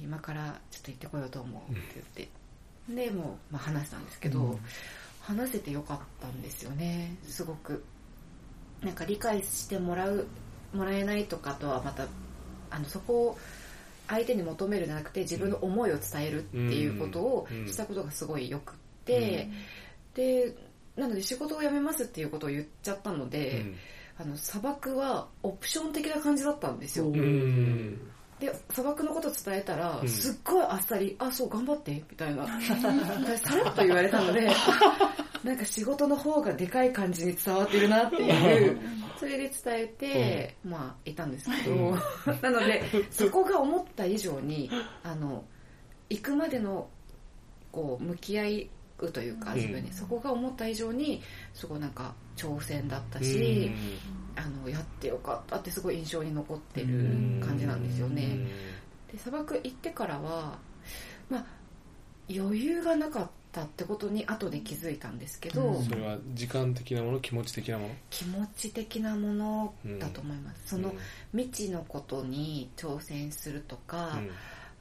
[0.01, 4.59] 今からちょっと行ってこようと思うって言って、で、もう、まあ、話したんですけど、
[5.21, 7.83] 話せてよかったんですよね、すごく。
[8.81, 10.27] なんか理解してもらう、
[10.73, 12.07] もらえないとかとはまた、
[12.69, 13.37] あの、そこを
[14.07, 17.67] 相手に求めるんじゃなくて、自分の思いを伝えるっていうことをうん。
[17.67, 18.75] したことがすごいよくっ
[19.05, 19.49] て、
[20.13, 20.55] で、
[20.95, 23.65] なので仕事を辞めますっていうことを言っちゃったので、
[24.17, 27.05] あの砂漠はオプション的な感じだったんですよ。
[27.05, 27.99] うん
[28.47, 30.07] うんで、砂漠のこと伝えたら、うん。
[30.07, 32.45] すっごいあっさり、あ、そう、頑張って、みたいな。
[32.61, 34.49] さらっと言われたので、
[35.43, 38.79] なんか仕事の方がでかい感じに伝わってるなっていう、
[39.19, 41.97] それで伝えて、まあ、いたんですけど、
[42.41, 44.69] なので、 そこが思った以上に、
[45.03, 45.43] あの、
[46.09, 46.87] 行くまでの、
[47.71, 48.69] こう、向き合い、
[49.11, 49.57] というかうん。
[49.57, 51.21] 自分に、そこが思った以上に
[51.53, 53.71] すごいなんか挑戦だったし、
[54.35, 56.87] あのやってよかったってすごい印象に残ってる
[57.45, 58.47] 感じなんですよね。
[59.11, 60.57] で砂漠行ってからは、
[61.29, 61.45] まあ、
[62.29, 67.95] 余裕がなかったってことに後で気づいたんですけど、それは時間的なもの気持ち的なもの？
[68.09, 70.69] 気持ち的なものだと思います。
[70.69, 70.97] そのうん。
[71.39, 74.31] 未知のことに挑戦するとか、うん。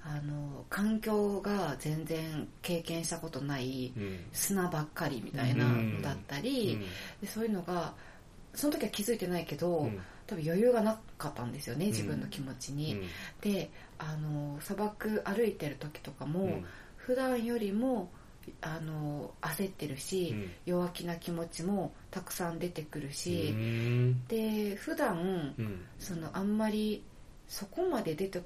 [0.06, 4.18] あの環境が全然経験したことないうん。
[4.32, 6.80] 砂ばっかりみたいなのだったり、
[7.22, 7.94] でそういうのが
[8.54, 10.00] その時は気づいてないけど、うん。
[10.26, 12.98] 多分余裕がなかったんですよね自分の気持ちに、
[13.42, 16.64] であの砂漠歩いてる時とかも、うん。
[16.96, 18.10] 普段よりも
[18.62, 20.50] あの焦ってるし、うん。
[20.64, 24.26] 弱気な気持ちもたくさん出てくるうし、ん。
[24.26, 25.80] で普段うん。
[25.98, 27.04] そのあんまり
[27.46, 28.42] そこまで出て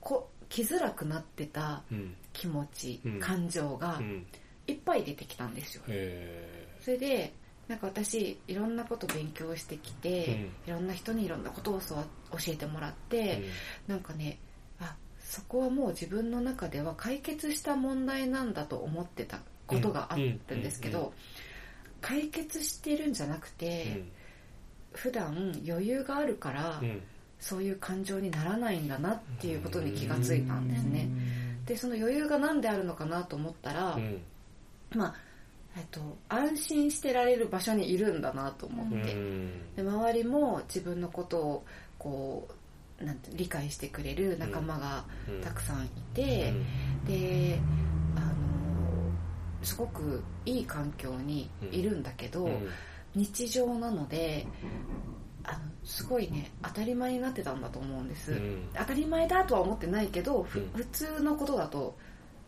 [0.00, 2.14] こ来づらくなってたうん。
[2.32, 3.18] 気持ち、うん。
[3.18, 4.26] 感情がうん。
[4.68, 7.32] いっぱい出てきたんですよ、へそれで
[7.70, 11.96] なんか私いろんなこと勉強してきて、いろんな人にいろんなことを教
[12.48, 13.44] えてもらって、
[13.86, 14.40] なんかね
[14.80, 21.04] あそこはもう自分の中では解決した問題なんだと思ってたことがあるんですけど、うん。
[21.04, 21.12] うん。
[22.00, 24.02] 解決してるんじゃなくて、
[24.92, 27.00] 普段余裕があるから、うん。
[27.38, 31.08] そういう感情にならないんだなっていうことに気がついたんですね。
[31.66, 34.20] でその余裕が何であるのかなと思ったら、うん。
[34.92, 35.29] まあ
[35.80, 39.16] えっと、安心してられる場所にいるんだなと思って、
[39.76, 41.64] で周りも自分のことを
[41.98, 42.48] こ
[43.00, 45.04] うなんて理解してくれる仲間が
[45.42, 46.52] たくさんいて、
[47.06, 47.58] で
[48.14, 48.26] あの
[49.62, 52.50] すごくいい環境にいるんだけど、
[53.14, 54.46] 日常なので
[55.44, 58.68] あのすごいね当たり前になってたんだと思うんです、うん。
[58.76, 60.62] 当たり前だとは思ってないけど、普
[60.92, 61.96] 通のことだと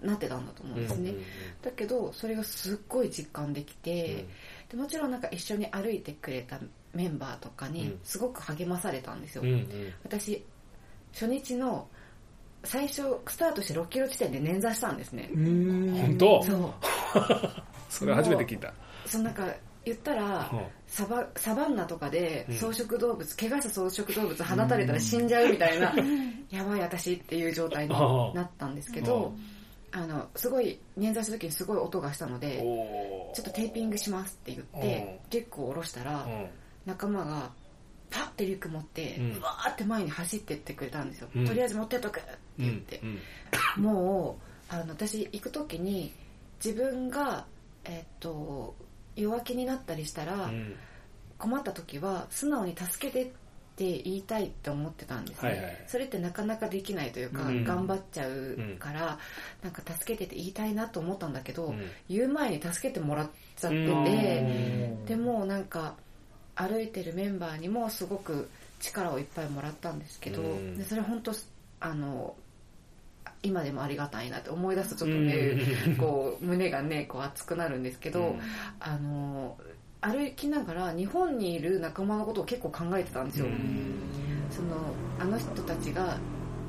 [0.02, 1.14] なってたんだと思うんですね、
[1.62, 4.26] だけどそれがすっごい実感できて、
[4.68, 6.58] でもちろんなんか一緒に歩いてくれた
[6.94, 7.98] メンバーとかにうん。
[8.04, 9.92] すごく励まされたんですよ、うんうん。
[10.04, 10.44] 私
[11.12, 11.86] 初日の
[12.64, 16.42] 最初スタートして6キロ地点で捻挫したんですね、本当？
[16.42, 16.72] そう。
[17.90, 18.72] それ初めて聞いた。
[19.04, 19.46] そのなんか
[19.84, 20.60] 言ったらうん。
[20.86, 22.56] サバサバンナとかでうん。
[22.56, 25.92] 草食動物、怪我した草食動物放たれたら死んじゃうみたいな、
[26.50, 27.94] やばい私っていう状態に
[28.34, 29.34] なったんですけど、
[29.92, 36.26] あのすごい捻挫した時にすごい音がしたのでおちょっとテーピングしますって言ってリュックを下ろしたら
[36.86, 37.50] 仲間が
[38.12, 39.40] パッてリュック持ってうん。
[39.40, 41.46] わーって前に走ってってくれたんですよ、うん。
[41.46, 43.00] とりあえず持ってっとくってうん言って、
[43.76, 43.82] うん。
[43.82, 44.38] も
[44.70, 46.12] うあの私行く時に
[46.62, 47.46] 自分が、
[47.84, 48.76] えっと
[49.16, 50.74] 弱気になったりしたら、うん。
[51.38, 53.32] 困った時は素直に助けてっ
[53.74, 55.84] て言いたいって思ってたんですね、はいはい。
[55.86, 57.64] それってなかなかできないというか、うん。
[57.64, 59.18] 頑張っちゃうから、
[59.62, 61.80] なんか助けてって言いたいなと思ったんだけど、うん。
[62.08, 63.92] 言う前に助けてもらっちゃってて、う
[65.02, 65.04] ん。
[65.06, 65.94] でもなんか
[66.54, 70.76] 歩いてるメンバーにもすごく力をいっぱいもらったんですけど、うん。
[70.76, 71.32] でそれ本当
[71.80, 72.34] あの
[73.42, 75.34] 今でもありがたいなって思い出すとちょっとね、
[75.88, 75.96] うん。
[75.96, 78.40] こう胸がねこう熱くなるんですけど、うん。
[78.80, 79.56] あの
[80.02, 83.46] 歩きながら日本にいる仲間のことを結構考えてたんですよ、
[84.50, 84.76] その
[85.18, 86.18] あの人たちが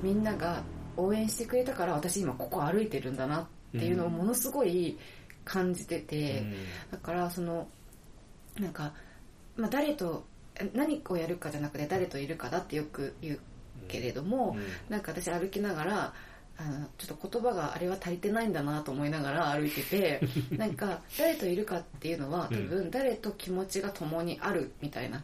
[0.02, 0.62] みんなが
[0.96, 4.98] 応援してくれたから私今ここ歩いてるんだなっていうのをものすごい
[5.44, 6.44] 感じてて、
[6.92, 7.68] だからその
[8.60, 8.94] なんか、
[9.56, 10.26] まあ、誰と
[10.74, 13.40] 何をやるかじゃなくて誰といるかだってよく言う
[13.88, 14.56] けれども、
[14.90, 16.14] なんか私歩きながら
[16.58, 20.22] あのちょっと言葉があれは足りてないんだなと思いながら歩いてて
[20.56, 25.24] なんか誰といるかっていうのは多分誰と気持ちが共にあるみたいな、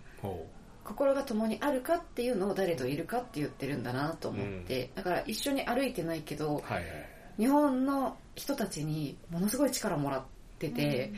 [0.84, 6.86] 心が共にあるかっていうのを誰といるかって言ってるんだなと思って、だから一緒に歩いてないけど、はいはい
[7.39, 10.23] 日本の人たちにものすごい力もらっ
[10.59, 11.09] てて、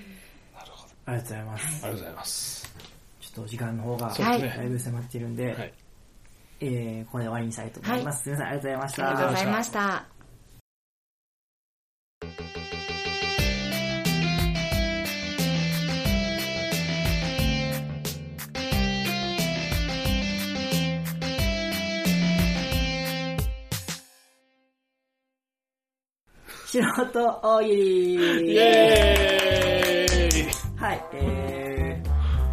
[1.03, 1.66] ありがとうございます。
[1.66, 2.76] ありがとうございます。
[3.20, 5.74] ちょっとお時間の方がだいぶ迫っているんで、はい
[6.64, 8.24] えー、ここで終わりにしたいと思います。
[8.24, 9.07] すみません、ありがとうございました。
[9.07, 10.05] ありがとうございました。
[26.72, 28.16] 素人大喜利
[28.53, 30.47] イエーイ
[30.78, 31.70] はい、えー、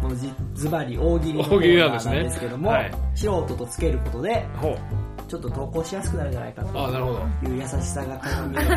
[0.09, 2.15] もうじズバリ大喜利のコーナーなんですね。
[2.15, 2.91] なんですけども、はい。
[3.13, 4.43] 素人とつけることで、
[5.27, 6.69] ちょっと投稿しやすくなるんじゃないかと
[7.47, 8.75] いう優しさが鏡の コー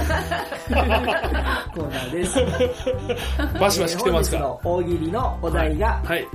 [1.90, 2.38] ナーです。
[3.58, 4.36] バシバシ来てますか？
[4.36, 6.28] えーの大喜利のお題が、はい。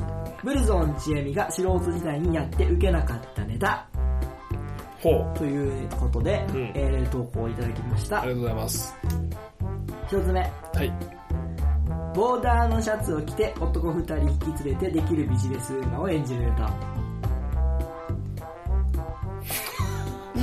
[0.44, 3.86] ブルゾンちえみが素人時代にやって受けなかったネタ。
[5.04, 5.38] ほう。
[5.38, 6.72] ということで、うん。
[6.74, 8.22] えー投稿いただきました。
[8.24, 8.30] あり。
[8.30, 8.96] がとうございます。
[10.08, 10.48] 一つ目、は
[10.84, 10.92] い
[12.18, 16.74] ボーダーのシャツを着て男二人引き連れてできるビジネスウーマンを演じるネタ。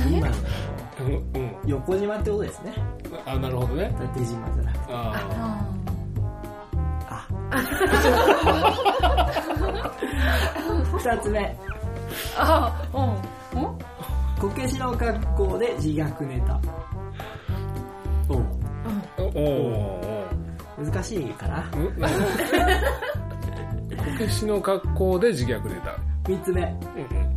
[0.09, 0.35] 今の？
[1.01, 2.73] うんうん横島ってことですね。
[3.25, 4.85] あなるほどね縦島じゃなくて。
[4.93, 5.65] あ
[7.09, 7.21] あ。
[10.97, 11.57] 二つ目、
[12.37, 13.01] あ、う
[13.59, 13.61] ん。
[13.61, 13.65] ん
[14.39, 16.57] こけしの格好で自虐ネタ。
[18.29, 20.25] おうーおお
[20.77, 21.63] 難しいかな。
[21.71, 21.77] こ
[24.17, 25.95] けしの格好で自虐ネタ
[26.27, 27.35] 三つ目、うんうん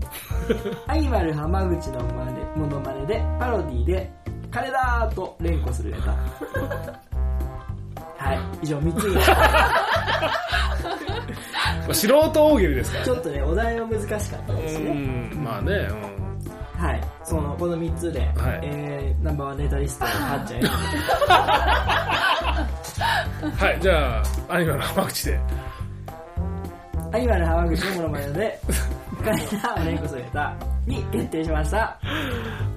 [0.86, 4.10] アニマル浜口の真似モノマネでパロディで
[4.50, 6.12] 金だーと連呼するネタ。
[8.16, 9.14] はい、以上3つに。
[9.16, 9.22] ま
[11.90, 14.92] あ素人大喜利ですからちょっとね、お題は難しかったですうね。
[14.92, 15.88] んまあね
[16.78, 17.00] はい。
[17.24, 20.62] その、この3つで、はいえー、ナンバーワンネタリストに勝っちゃん
[23.56, 25.40] はいじゃあアニマル浜口で
[27.12, 28.60] アニマル浜口のモノマネで、
[29.24, 30.54] 金田を連呼するネタ
[30.86, 31.98] に決定しました。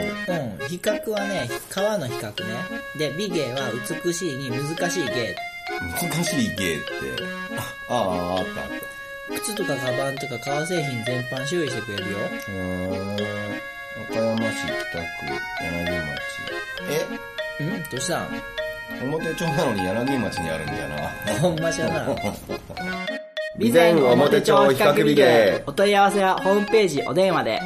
[0.67, 2.53] 比較はね、川の比較ね。
[2.99, 3.71] で、美芸は
[4.03, 5.37] 美しいに難しい芸。
[5.69, 6.85] 難しい芸って
[7.89, 8.67] ああああったあっ
[9.29, 12.17] た靴とかカバンとか革製品全般修理してくれるよ。
[12.19, 12.53] うー
[12.95, 14.77] ん和歌山市北区
[15.63, 16.17] 柳町
[17.59, 18.29] うんどうしたん？
[18.35, 21.09] え表町なのに柳町にあるんじゃな
[21.41, 22.05] ほんまじゃな。
[23.59, 27.59] 備前表帳比較美芸お問い合わせはホームページお電話で。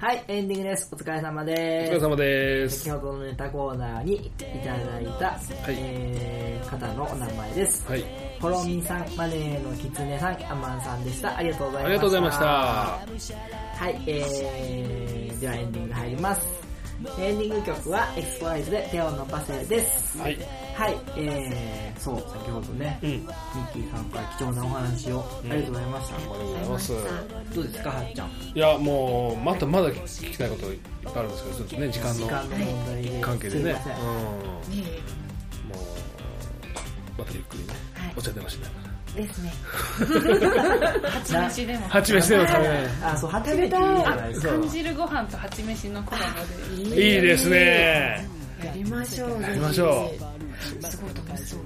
[0.00, 0.88] はい、エンディングです。
[0.90, 1.92] お疲れ様おです。
[1.92, 2.90] 疲れ様です先。
[2.92, 5.38] ほどのネタコーナーにいただいた、
[5.68, 7.86] えー、方のお名前です。
[7.86, 8.04] はい。
[8.40, 11.36] コロミさん、マネーのキツネさん、アマンさんでした。
[11.36, 11.84] ありがとうございました。
[11.84, 13.36] ありがとうございました。
[13.36, 16.69] はい、えー、ではエンディング入ります。
[17.18, 20.18] エンディング曲は X ワイズで手を伸ばせです。
[20.18, 20.36] はい。
[20.74, 23.10] はい、えー、そう、先ほどね、うん。
[23.10, 26.16] ミッキーさんから貴重なお話をありがとうございました。
[26.16, 26.92] ありがとうございます。
[27.54, 28.28] どうですか、はっちゃん？
[28.54, 33.20] いや、もう、まだまだ聞きたいこといっぱいあるんですけど、ちょっとね、時間の時間の問題で。
[33.20, 33.70] 関係ですね。
[33.72, 34.00] うん。
[35.68, 35.84] もう、
[37.18, 38.89] またゆっくりね、はいお茶でもしながら。
[39.26, 39.52] ですね
[41.10, 42.78] 蜂飯でも蜂飯でも食べない。
[43.04, 43.70] あ、そう、初めてい。
[43.70, 46.20] 感じるご飯と蜂飯のコラ
[46.78, 48.28] ボでいいですね。
[48.64, 50.20] やりましょうやりましょう
[50.90, 51.60] すごい楽しそう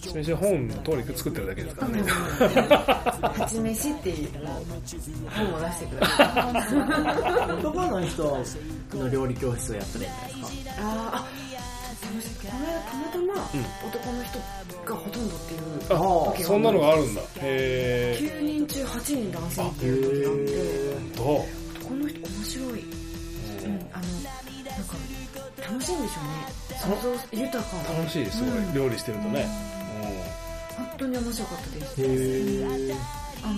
[0.00, 2.02] 蜂飯は本の通り作ってるだけですからね。
[3.38, 4.28] 蜂飯っていう
[5.28, 6.24] 本を出してくださ
[7.50, 8.44] い男の人
[8.94, 10.82] の料理教室をやったらいいんじゃないですか。
[10.82, 11.26] あーあ
[12.10, 13.46] この間たまたま
[13.86, 14.38] 男の人
[14.84, 17.22] がほとんどっていうあ時、そんなのがあるんだ。
[17.36, 18.40] へー。
[18.40, 24.96] 9人中8人男性っていう時があってどうこの人面白い、うん、あのなんか
[25.62, 26.60] 楽しいんでしょうね。
[26.80, 28.74] 想像豊か楽しい、すごい。
[28.74, 29.46] 料理してるとね。
[30.76, 32.02] 本当に面白かったです。
[32.02, 32.94] へー。
[33.42, 33.54] あの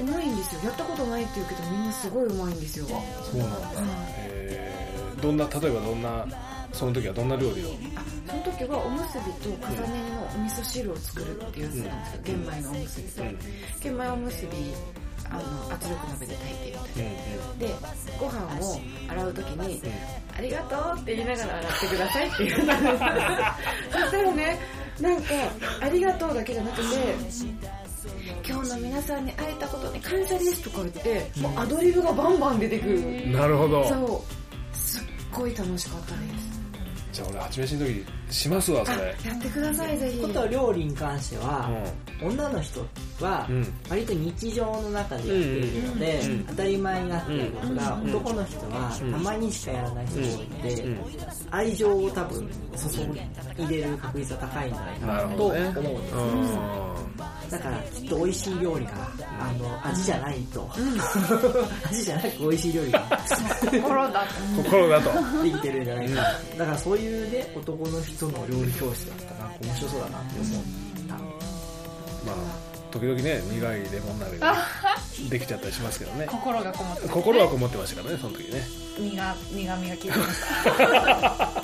[0.00, 0.62] うまいんですよ。
[0.64, 2.86] やったことないって言うけどみんなすごいうまいんですよ。
[2.86, 3.68] そうなんだ。
[4.16, 5.20] へー。
[5.20, 6.26] どんな、例えばどんな、
[6.72, 7.70] その時はどんな料理を？
[7.96, 12.22] あその時はおむすびと重ねのお味噌汁を作るっていうやつなんですよ。
[12.24, 13.22] 玄米のおむすびと。
[13.22, 13.38] うん。
[13.80, 14.50] 玄米おむすび
[15.32, 17.10] あの圧力鍋で炊いてみたいな
[17.58, 17.74] で
[18.18, 19.82] ご飯を洗う時に
[20.36, 22.66] 「ありがとう」って言いながら洗ってくださいって言う。
[22.66, 24.58] の そしたらね。
[25.00, 25.32] なんか
[25.80, 26.84] 「ありがとう」だけじゃなくて
[28.46, 33.30] 「今日の皆さんに会えたことに感謝です」とか言ってもうアドリブがバンバン出てくる。
[33.30, 33.88] なるほど。
[33.88, 34.24] そ
[34.72, 34.76] う。
[34.76, 35.02] すっ
[35.32, 36.49] ごい楽しかったです
[37.12, 39.02] じゃあ俺、蜂飯の時しますわ、そあれ。
[39.24, 41.70] やってくださいぜひこと料理に関しては、
[42.22, 42.86] 女の人
[43.24, 43.66] はうん。
[43.88, 46.44] 割と日常の中でやっているので、うん。
[46.46, 48.10] 当たり前になっていることが、うん。
[48.10, 51.00] 男の人はたまにしかやらない人が多いので、うん
[51.50, 53.06] 愛情を多分注
[53.58, 55.54] ぎ入れる確率は高いんじゃないかななと思。
[55.54, 56.96] うんですよ、
[57.50, 58.92] だからきっと美味しい料理が
[59.40, 60.70] あの味じゃないと、
[61.90, 63.18] 味じゃなく美味しい料理が
[63.70, 64.24] 心だ
[64.56, 65.42] うん心だと。
[65.42, 66.22] できてるんじゃないかな。
[66.58, 70.64] だからそういうね男の人の料理教室だったら面白そうだなって思っ
[71.08, 71.14] た。
[72.26, 74.56] まあ、時々ね、苦いレモン鍋が
[75.28, 76.26] できちゃったりしますけどね。
[76.26, 78.62] 心がこもってます心はこもってましたからね、その時ね。
[78.98, 81.62] 苦苦味が効いてました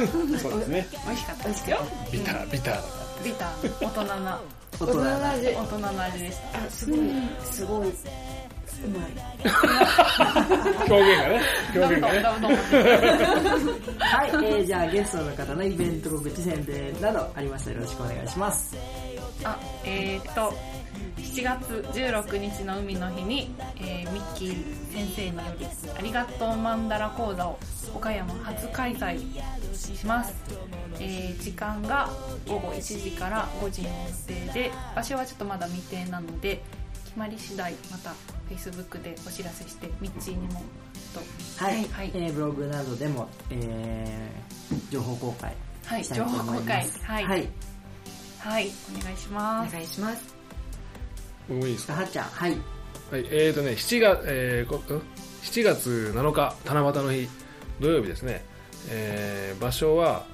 [0.40, 0.88] そうですね。
[1.06, 1.78] 美味しかったですよ。
[2.10, 2.82] ビター、ビターな。
[3.24, 3.84] ビター。
[3.84, 4.40] 大人な。
[4.80, 5.46] 大人な味。
[5.48, 6.58] 大人の味でした。
[6.58, 7.00] あすごい。
[7.44, 7.92] すごい
[8.84, 9.20] うまい
[10.88, 11.40] 表現がね、
[11.74, 12.22] 表現がね。
[13.98, 18.76] はい、 えー、じゃあゲストの方のイベント告知宣伝などありましたらよろしくお願いします。
[19.44, 20.52] あえー、っと
[21.18, 25.66] 7月16日の海の日に、えーミッキー先生により
[25.96, 27.58] ありがとうマンダラ講座を
[27.94, 29.18] 岡山初開催
[29.74, 30.34] します、
[30.98, 32.10] えー時間が
[32.46, 33.94] 午後1時から5時の予
[34.26, 36.62] 定で場所はちょっとまだ未定なので
[37.10, 38.12] 決まり次第また
[38.48, 40.62] Facebook でお知らせしてミッチーにも
[41.12, 41.20] と。
[41.64, 42.10] はい、はい。
[42.14, 45.54] えー、ブログなどでも、えー、情報公開
[45.86, 46.46] はいしたいと思います。
[46.46, 46.88] 情報公開。
[47.02, 47.24] はい。
[47.24, 47.48] はい。
[48.38, 48.70] はい。
[49.00, 49.68] お願いします。
[49.70, 50.34] お願いします。
[51.48, 51.94] 僕もいいですか？
[51.94, 52.50] はっちゃん、はい。
[52.52, 55.02] はい、えーとね、7月、えーこん
[55.42, 57.28] ？7月7日、七夕の日、
[57.80, 58.44] 土曜日ですね。
[58.88, 60.24] えー場所は、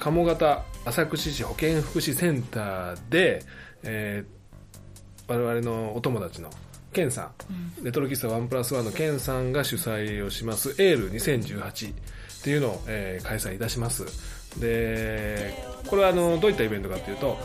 [0.00, 3.44] 鴨方浅口市保健福祉センターで、
[3.82, 4.39] えー
[5.30, 6.50] 我々のお友達の
[6.92, 7.30] ケンさ
[7.80, 11.94] ん、レトロ喫茶ワンプラスワンのケンさんが主催をします、エール2018っ
[12.42, 14.04] ていうのを、えー開催いたします。
[14.58, 15.54] で、
[15.86, 17.38] これはあの、どういったイベントかっていうと、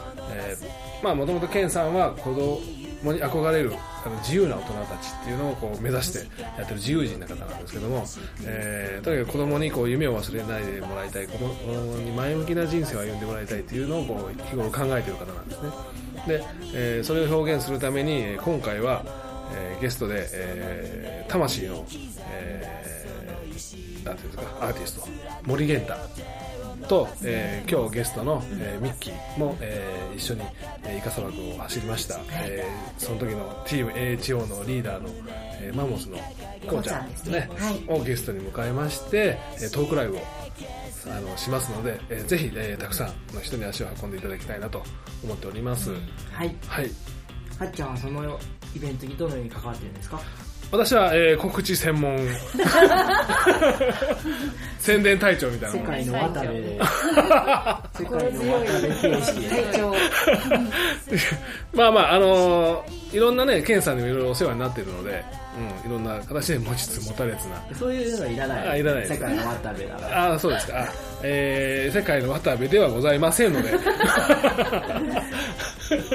[1.04, 2.60] もともとケンさんは子供
[3.14, 3.74] に憧れる
[4.06, 8.06] あの自由な大人たちっていうのをこう目指してやってる自由人な方なんですけども、
[8.46, 15.70] えーとにかく子供にこう夢を忘れないでもらいたい、子供に前向きな人生を歩んでもらいたいっていうのをこう日頃考えてる方なんですね。
[16.28, 16.44] で、
[16.74, 19.04] えーそれを表現するために、今回は、
[19.54, 21.86] えーゲストで、えー魂の、
[22.32, 25.08] えーなんていうんですか、アーティスト、
[25.44, 26.00] 森源太
[26.88, 30.42] と、えー今日ゲストの、えーミッキーも、えー一緒に、
[30.84, 35.10] えーイカ砂漠を走りました、えーその時のチーム AHO のリーダーの、
[35.62, 36.18] えーマンモスの
[36.68, 37.94] こうちゃんですねこうちゃんですね。
[37.96, 40.22] をゲストに迎えまして、えートークライブを
[41.08, 44.84] あのしますので、えーぜひ、えーたくさんの人に足を運んでいただきたいなと
[45.24, 45.92] 思っております、
[46.32, 46.56] はい。
[46.68, 46.90] はい。
[47.60, 48.40] はっちゃんはその
[48.76, 50.20] イベントにどのように関わってるんですか？
[50.20, 50.22] あ
[50.76, 52.18] 私は、えー告知専門。
[54.80, 55.80] 宣伝隊長みたいな。
[55.80, 56.48] 世界の渡部。
[56.54, 56.80] で、
[57.98, 59.50] 世界の渡部形式で。
[59.50, 59.96] 隊長
[61.74, 65.24] まあまあ、あのーいろんなね、ケンさんにもいろいろお世話になっているので、
[65.58, 67.64] うん、いろんな形で持ちつ持たれつな。
[67.78, 68.68] そういうのはいらない。
[68.68, 70.32] あいらない世界の渡部だから。
[70.32, 70.82] ああ、そうですか。
[70.82, 70.88] あ
[71.24, 73.70] えー、世界の渡部ではございませんので。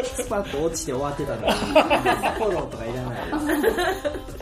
[0.05, 3.17] スパッと落ちて終わってたのに、フォローとかいらない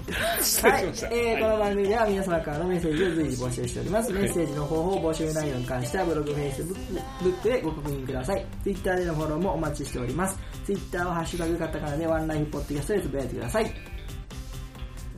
[0.07, 0.65] です。
[0.67, 4.13] はい、えー、この番組では皆様からのメッセージを随時募集しております。
[4.13, 8.45] メッセージの方法、募集内容に関してはブログ、フェイスブックでご確認ください。
[8.63, 10.39] ツイッターでのフォローもお待ちしております。
[10.65, 13.98] ツイッターをハッシュタグカタカナでワンライフポッドキャストでつぶやいてください。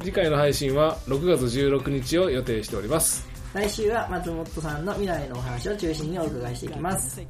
[0.02, 3.28] 次回の配信は6月16日を予定しております。
[3.52, 7.20] 来週は松本さんの未来のお話を中心にお伺いしていきます。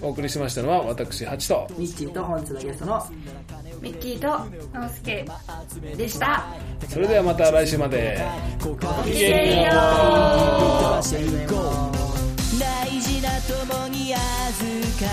[0.00, 1.68] お送りしましたのは私、ハチと。
[1.76, 3.06] ミッチーと本日のゲストの
[3.82, 4.28] ミッキーと
[4.72, 5.26] 直輔
[5.96, 6.46] でした
[6.88, 8.24] それではまた来週まで。
[8.62, 9.74] ごきげんよう
[12.60, 15.10] 大事な友に預か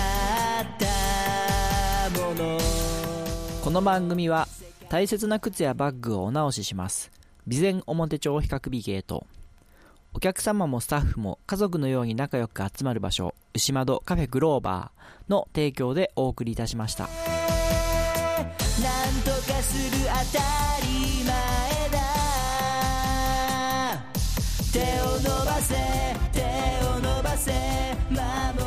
[0.62, 2.58] ったもの
[3.62, 4.46] この番組は
[4.90, 7.12] 大切な靴やバッグをお直しします。
[7.48, 9.24] 備前表帳比較美ゲート。
[10.12, 17.04] お客様もスタッフも家族のように仲良く集まる場所牛窓カフェグローバーの提供でお送りいたしました。
[17.04, 17.12] なん
[19.22, 20.44] とかする当た
[20.84, 21.30] り前
[21.92, 22.00] だ。
[24.72, 25.76] 手を伸ばせ
[26.32, 26.40] 手
[26.84, 27.52] を伸ばせ
[28.10, 28.59] 守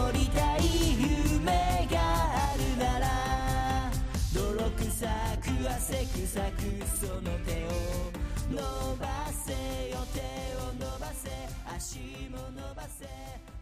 [7.06, 7.72] その手を
[8.50, 9.52] 伸ばせ
[9.90, 10.22] よ手
[10.56, 11.30] を伸ばせ
[11.76, 12.00] 足
[12.30, 13.06] も伸ばせ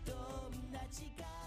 [0.06, 1.41] どんな力